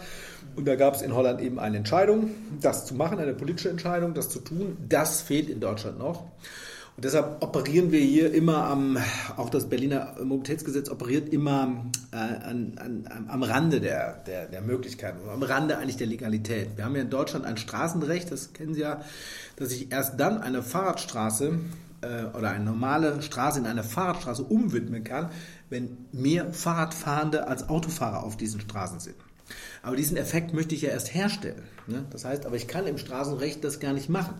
Und 0.55 0.65
da 0.65 0.75
gab 0.75 0.95
es 0.95 1.01
in 1.01 1.13
Holland 1.13 1.41
eben 1.41 1.59
eine 1.59 1.77
Entscheidung, 1.77 2.31
das 2.61 2.85
zu 2.85 2.95
machen, 2.95 3.19
eine 3.19 3.33
politische 3.33 3.69
Entscheidung, 3.69 4.13
das 4.13 4.29
zu 4.29 4.39
tun. 4.39 4.77
Das 4.87 5.21
fehlt 5.21 5.49
in 5.49 5.59
Deutschland 5.59 5.99
noch. 5.99 6.25
Und 6.97 7.05
deshalb 7.05 7.41
operieren 7.41 7.91
wir 7.91 8.01
hier 8.01 8.33
immer 8.33 8.65
am, 8.65 8.97
auch 9.37 9.49
das 9.49 9.69
Berliner 9.69 10.15
Mobilitätsgesetz 10.23 10.89
operiert 10.89 11.29
immer 11.29 11.85
äh, 12.11 12.15
an, 12.17 12.73
an, 12.77 13.25
am 13.27 13.43
Rande 13.43 13.79
der, 13.79 14.17
der, 14.27 14.47
der 14.47 14.61
Möglichkeiten, 14.61 15.17
am 15.29 15.41
Rande 15.41 15.77
eigentlich 15.77 15.97
der 15.97 16.07
Legalität. 16.07 16.75
Wir 16.75 16.85
haben 16.85 16.95
ja 16.95 17.01
in 17.01 17.09
Deutschland 17.09 17.45
ein 17.45 17.57
Straßenrecht, 17.57 18.31
das 18.31 18.53
kennen 18.53 18.73
Sie 18.73 18.81
ja, 18.81 19.01
dass 19.55 19.69
sich 19.69 19.91
erst 19.91 20.19
dann 20.19 20.41
eine 20.41 20.61
Fahrradstraße 20.61 21.59
äh, 22.01 22.25
oder 22.37 22.51
eine 22.51 22.65
normale 22.65 23.21
Straße 23.21 23.59
in 23.59 23.67
eine 23.67 23.83
Fahrradstraße 23.83 24.43
umwidmen 24.43 25.03
kann, 25.03 25.29
wenn 25.69 25.97
mehr 26.11 26.53
Fahrradfahrende 26.53 27.47
als 27.47 27.69
Autofahrer 27.69 28.23
auf 28.23 28.35
diesen 28.35 28.59
Straßen 28.59 28.99
sind. 28.99 29.15
Aber 29.81 29.95
diesen 29.95 30.17
Effekt 30.17 30.53
möchte 30.53 30.75
ich 30.75 30.81
ja 30.81 30.89
erst 30.89 31.13
herstellen. 31.13 31.63
Ne? 31.87 32.05
Das 32.11 32.25
heißt, 32.25 32.45
aber 32.45 32.55
ich 32.55 32.67
kann 32.67 32.87
im 32.87 32.97
Straßenrecht 32.97 33.63
das 33.63 33.79
gar 33.79 33.93
nicht 33.93 34.09
machen. 34.09 34.35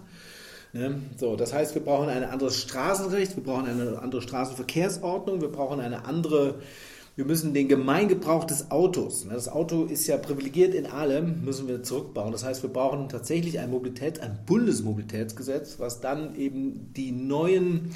Ne? 0.73 1.01
So, 1.17 1.35
das 1.35 1.53
heißt, 1.53 1.75
wir 1.75 1.83
brauchen 1.83 2.09
ein 2.09 2.23
anderes 2.23 2.57
Straßenrecht, 2.61 3.35
wir 3.35 3.43
brauchen 3.43 3.67
eine 3.67 3.99
andere 3.99 4.21
Straßenverkehrsordnung, 4.21 5.41
wir 5.41 5.51
brauchen 5.51 5.81
eine 5.81 6.05
andere, 6.05 6.55
wir 7.17 7.25
müssen 7.25 7.53
den 7.53 7.67
Gemeingebrauch 7.67 8.45
des 8.45 8.71
Autos, 8.71 9.25
ne? 9.25 9.33
das 9.33 9.49
Auto 9.49 9.83
ist 9.83 10.07
ja 10.07 10.15
privilegiert 10.17 10.73
in 10.73 10.85
allem, 10.85 11.43
müssen 11.43 11.67
wir 11.67 11.83
zurückbauen. 11.83 12.31
Das 12.31 12.45
heißt, 12.45 12.63
wir 12.63 12.69
brauchen 12.69 13.09
tatsächlich 13.09 13.59
ein 13.59 13.69
Mobilität, 13.69 14.21
ein 14.21 14.39
Bundesmobilitätsgesetz, 14.45 15.79
was 15.79 15.99
dann 15.99 16.35
eben 16.35 16.93
die 16.95 17.11
neuen 17.11 17.91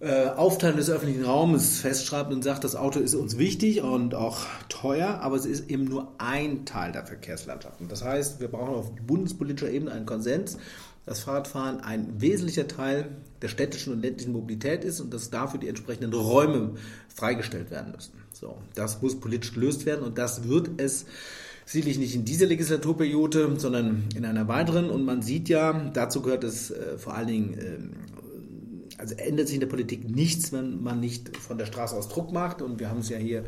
äh, 0.00 0.28
Aufteilung 0.28 0.78
des 0.78 0.88
öffentlichen 0.90 1.24
Raumes 1.24 1.80
festschreibt 1.80 2.32
und 2.32 2.42
sagt, 2.42 2.64
das 2.64 2.74
Auto 2.74 3.00
ist 3.00 3.14
uns 3.14 3.36
wichtig 3.36 3.82
und 3.82 4.14
auch 4.14 4.40
teuer, 4.68 5.20
aber 5.20 5.36
es 5.36 5.46
ist 5.46 5.70
eben 5.70 5.84
nur 5.84 6.12
ein 6.18 6.64
Teil 6.64 6.92
der 6.92 7.04
Verkehrslandschaft. 7.04 7.80
Und 7.80 7.90
das 7.90 8.02
heißt, 8.04 8.40
wir 8.40 8.48
brauchen 8.48 8.74
auf 8.74 8.92
bundespolitischer 9.06 9.70
Ebene 9.70 9.92
einen 9.92 10.04
Konsens, 10.06 10.58
dass 11.06 11.20
Fahrradfahren 11.20 11.80
ein 11.80 12.20
wesentlicher 12.20 12.68
Teil 12.68 13.08
der 13.40 13.48
städtischen 13.48 13.92
und 13.92 14.02
ländlichen 14.02 14.32
Mobilität 14.32 14.84
ist 14.84 15.00
und 15.00 15.14
dass 15.14 15.30
dafür 15.30 15.60
die 15.60 15.68
entsprechenden 15.68 16.12
Räume 16.12 16.72
freigestellt 17.08 17.70
werden 17.70 17.92
müssen. 17.92 18.12
So, 18.32 18.58
das 18.74 19.00
muss 19.00 19.18
politisch 19.18 19.54
gelöst 19.54 19.86
werden 19.86 20.04
und 20.04 20.18
das 20.18 20.48
wird 20.48 20.80
es 20.80 21.06
sicherlich 21.64 21.98
nicht 21.98 22.14
in 22.14 22.24
dieser 22.24 22.46
Legislaturperiode, 22.46 23.54
sondern 23.58 24.04
in 24.14 24.24
einer 24.24 24.46
weiteren. 24.48 24.90
Und 24.90 25.04
man 25.04 25.22
sieht 25.22 25.48
ja, 25.48 25.72
dazu 25.92 26.22
gehört 26.22 26.44
es 26.44 26.70
äh, 26.70 26.96
vor 26.96 27.14
allen 27.14 27.26
Dingen, 27.26 27.54
äh, 27.58 27.78
also 28.98 29.14
ändert 29.14 29.48
sich 29.48 29.54
in 29.54 29.60
der 29.60 29.68
Politik 29.68 30.08
nichts, 30.08 30.52
wenn 30.52 30.82
man 30.82 31.00
nicht 31.00 31.36
von 31.36 31.58
der 31.58 31.66
Straße 31.66 31.94
aus 31.94 32.08
Druck 32.08 32.32
macht. 32.32 32.62
Und 32.62 32.80
wir 32.80 32.88
haben 32.88 33.00
es 33.00 33.08
ja 33.08 33.18
hier 33.18 33.44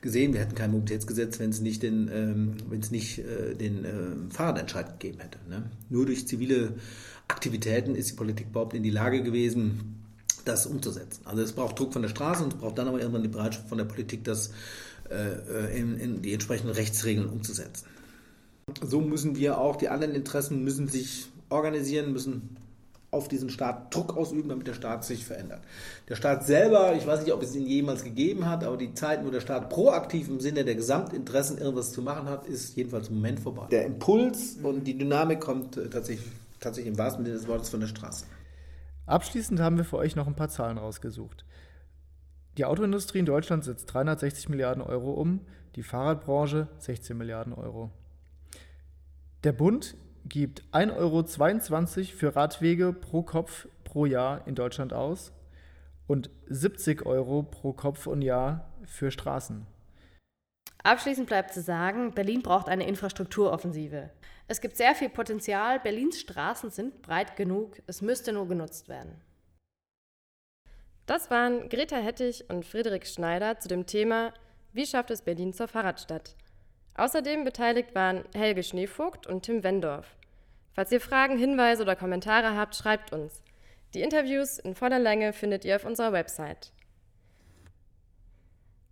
gesehen, 0.00 0.32
wir 0.32 0.40
hätten 0.40 0.54
kein 0.54 0.70
Mobilitätsgesetz, 0.70 1.38
wenn 1.38 1.50
es 1.50 1.60
nicht 1.60 1.82
den, 1.82 2.10
ähm, 2.12 2.56
wenn 2.68 2.80
es 2.80 2.90
nicht 2.90 3.18
äh, 3.18 3.54
den 3.54 3.84
äh, 3.84 3.90
Fahrradentscheid 4.30 5.00
gegeben 5.00 5.20
hätte. 5.20 5.38
Ne? 5.48 5.70
Nur 5.88 6.06
durch 6.06 6.26
zivile 6.26 6.74
Aktivitäten 7.28 7.94
ist 7.94 8.10
die 8.10 8.16
Politik 8.16 8.48
überhaupt 8.50 8.74
in 8.74 8.82
die 8.82 8.90
Lage 8.90 9.22
gewesen, 9.22 10.00
das 10.44 10.66
umzusetzen. 10.66 11.22
Also 11.24 11.42
es 11.42 11.52
braucht 11.52 11.78
Druck 11.78 11.92
von 11.92 12.02
der 12.02 12.08
Straße 12.08 12.42
und 12.42 12.54
es 12.54 12.58
braucht 12.58 12.78
dann 12.78 12.88
aber 12.88 12.98
irgendwann 12.98 13.22
die 13.22 13.28
Bereitschaft 13.28 13.68
von 13.68 13.78
der 13.78 13.84
Politik, 13.84 14.24
das 14.24 14.50
äh, 15.10 15.78
in, 15.78 15.98
in 15.98 16.22
die 16.22 16.32
entsprechenden 16.32 16.74
Rechtsregeln 16.74 17.28
umzusetzen. 17.28 17.86
So 18.82 19.00
müssen 19.00 19.36
wir 19.36 19.58
auch, 19.58 19.76
die 19.76 19.88
anderen 19.88 20.14
Interessen 20.14 20.62
müssen 20.64 20.88
sich 20.88 21.26
organisieren, 21.48 22.12
müssen 22.12 22.56
auf 23.10 23.28
diesen 23.28 23.50
Staat 23.50 23.94
Druck 23.94 24.16
ausüben, 24.16 24.48
damit 24.48 24.66
der 24.66 24.74
Staat 24.74 25.04
sich 25.04 25.24
verändert. 25.24 25.60
Der 26.08 26.14
Staat 26.14 26.46
selber, 26.46 26.94
ich 26.94 27.06
weiß 27.06 27.22
nicht, 27.22 27.32
ob 27.32 27.42
es 27.42 27.54
ihn 27.56 27.66
jemals 27.66 28.04
gegeben 28.04 28.46
hat, 28.46 28.62
aber 28.62 28.76
die 28.76 28.94
Zeiten, 28.94 29.26
wo 29.26 29.30
der 29.30 29.40
Staat 29.40 29.68
proaktiv 29.68 30.28
im 30.28 30.40
Sinne 30.40 30.64
der 30.64 30.76
Gesamtinteressen 30.76 31.58
irgendwas 31.58 31.92
zu 31.92 32.02
machen 32.02 32.28
hat, 32.28 32.46
ist 32.46 32.76
jedenfalls 32.76 33.08
im 33.08 33.16
Moment 33.16 33.40
vorbei. 33.40 33.66
Der 33.70 33.84
Impuls 33.84 34.58
und 34.62 34.84
die 34.84 34.96
Dynamik 34.96 35.40
kommt 35.40 35.76
äh, 35.76 35.88
tatsächlich, 35.88 36.30
tatsächlich 36.60 36.92
im 36.92 36.98
wahrsten 36.98 37.24
Sinne 37.24 37.36
des 37.36 37.48
Wortes 37.48 37.68
von 37.70 37.80
der 37.80 37.88
Straße. 37.88 38.26
Abschließend 39.06 39.58
haben 39.58 39.76
wir 39.76 39.84
für 39.84 39.96
euch 39.96 40.14
noch 40.14 40.28
ein 40.28 40.36
paar 40.36 40.50
Zahlen 40.50 40.78
rausgesucht. 40.78 41.44
Die 42.58 42.64
Autoindustrie 42.64 43.18
in 43.18 43.26
Deutschland 43.26 43.64
setzt 43.64 43.92
360 43.92 44.48
Milliarden 44.48 44.82
Euro 44.82 45.12
um, 45.12 45.40
die 45.74 45.82
Fahrradbranche 45.82 46.68
16 46.78 47.16
Milliarden 47.16 47.52
Euro. 47.52 47.90
Der 49.42 49.52
Bund 49.52 49.96
gibt 50.26 50.62
1,22 50.72 51.98
Euro 51.98 52.16
für 52.16 52.36
Radwege 52.36 52.92
pro 52.92 53.22
Kopf 53.22 53.68
pro 53.84 54.06
Jahr 54.06 54.46
in 54.46 54.54
Deutschland 54.54 54.92
aus 54.92 55.32
und 56.06 56.30
70 56.48 57.06
Euro 57.06 57.42
pro 57.42 57.72
Kopf 57.72 58.06
und 58.06 58.22
Jahr 58.22 58.68
für 58.84 59.10
Straßen. 59.10 59.66
Abschließend 60.82 61.26
bleibt 61.26 61.52
zu 61.52 61.60
sagen, 61.60 62.12
Berlin 62.12 62.42
braucht 62.42 62.68
eine 62.68 62.86
Infrastrukturoffensive. 62.86 64.10
Es 64.48 64.60
gibt 64.60 64.76
sehr 64.76 64.94
viel 64.94 65.10
Potenzial, 65.10 65.78
Berlins 65.78 66.18
Straßen 66.18 66.70
sind 66.70 67.02
breit 67.02 67.36
genug, 67.36 67.82
es 67.86 68.02
müsste 68.02 68.32
nur 68.32 68.48
genutzt 68.48 68.88
werden. 68.88 69.20
Das 71.06 71.30
waren 71.30 71.68
Greta 71.68 71.96
Hettich 71.96 72.48
und 72.48 72.64
Friedrich 72.64 73.06
Schneider 73.08 73.58
zu 73.58 73.68
dem 73.68 73.86
Thema 73.86 74.32
Wie 74.72 74.86
schafft 74.86 75.10
es 75.10 75.22
Berlin 75.22 75.52
zur 75.52 75.68
Fahrradstadt? 75.68 76.36
Außerdem 77.00 77.44
beteiligt 77.44 77.94
waren 77.94 78.24
Helge 78.34 78.62
Schneevogt 78.62 79.26
und 79.26 79.42
Tim 79.42 79.62
Wendorf. 79.62 80.06
Falls 80.74 80.92
ihr 80.92 81.00
Fragen, 81.00 81.38
Hinweise 81.38 81.82
oder 81.82 81.96
Kommentare 81.96 82.54
habt, 82.54 82.76
schreibt 82.76 83.14
uns. 83.14 83.42
Die 83.94 84.02
Interviews 84.02 84.58
in 84.58 84.74
voller 84.74 84.98
Länge 84.98 85.32
findet 85.32 85.64
ihr 85.64 85.76
auf 85.76 85.86
unserer 85.86 86.12
Website. 86.12 86.72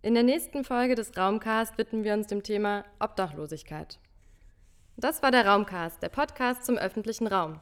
In 0.01 0.15
der 0.15 0.23
nächsten 0.23 0.63
Folge 0.63 0.95
des 0.95 1.15
Raumcast 1.15 1.77
widmen 1.77 2.03
wir 2.03 2.15
uns 2.15 2.25
dem 2.25 2.41
Thema 2.41 2.83
Obdachlosigkeit. 2.97 3.99
Das 4.97 5.21
war 5.21 5.29
der 5.29 5.45
Raumcast, 5.45 6.01
der 6.01 6.09
Podcast 6.09 6.65
zum 6.65 6.79
öffentlichen 6.79 7.27
Raum. 7.27 7.59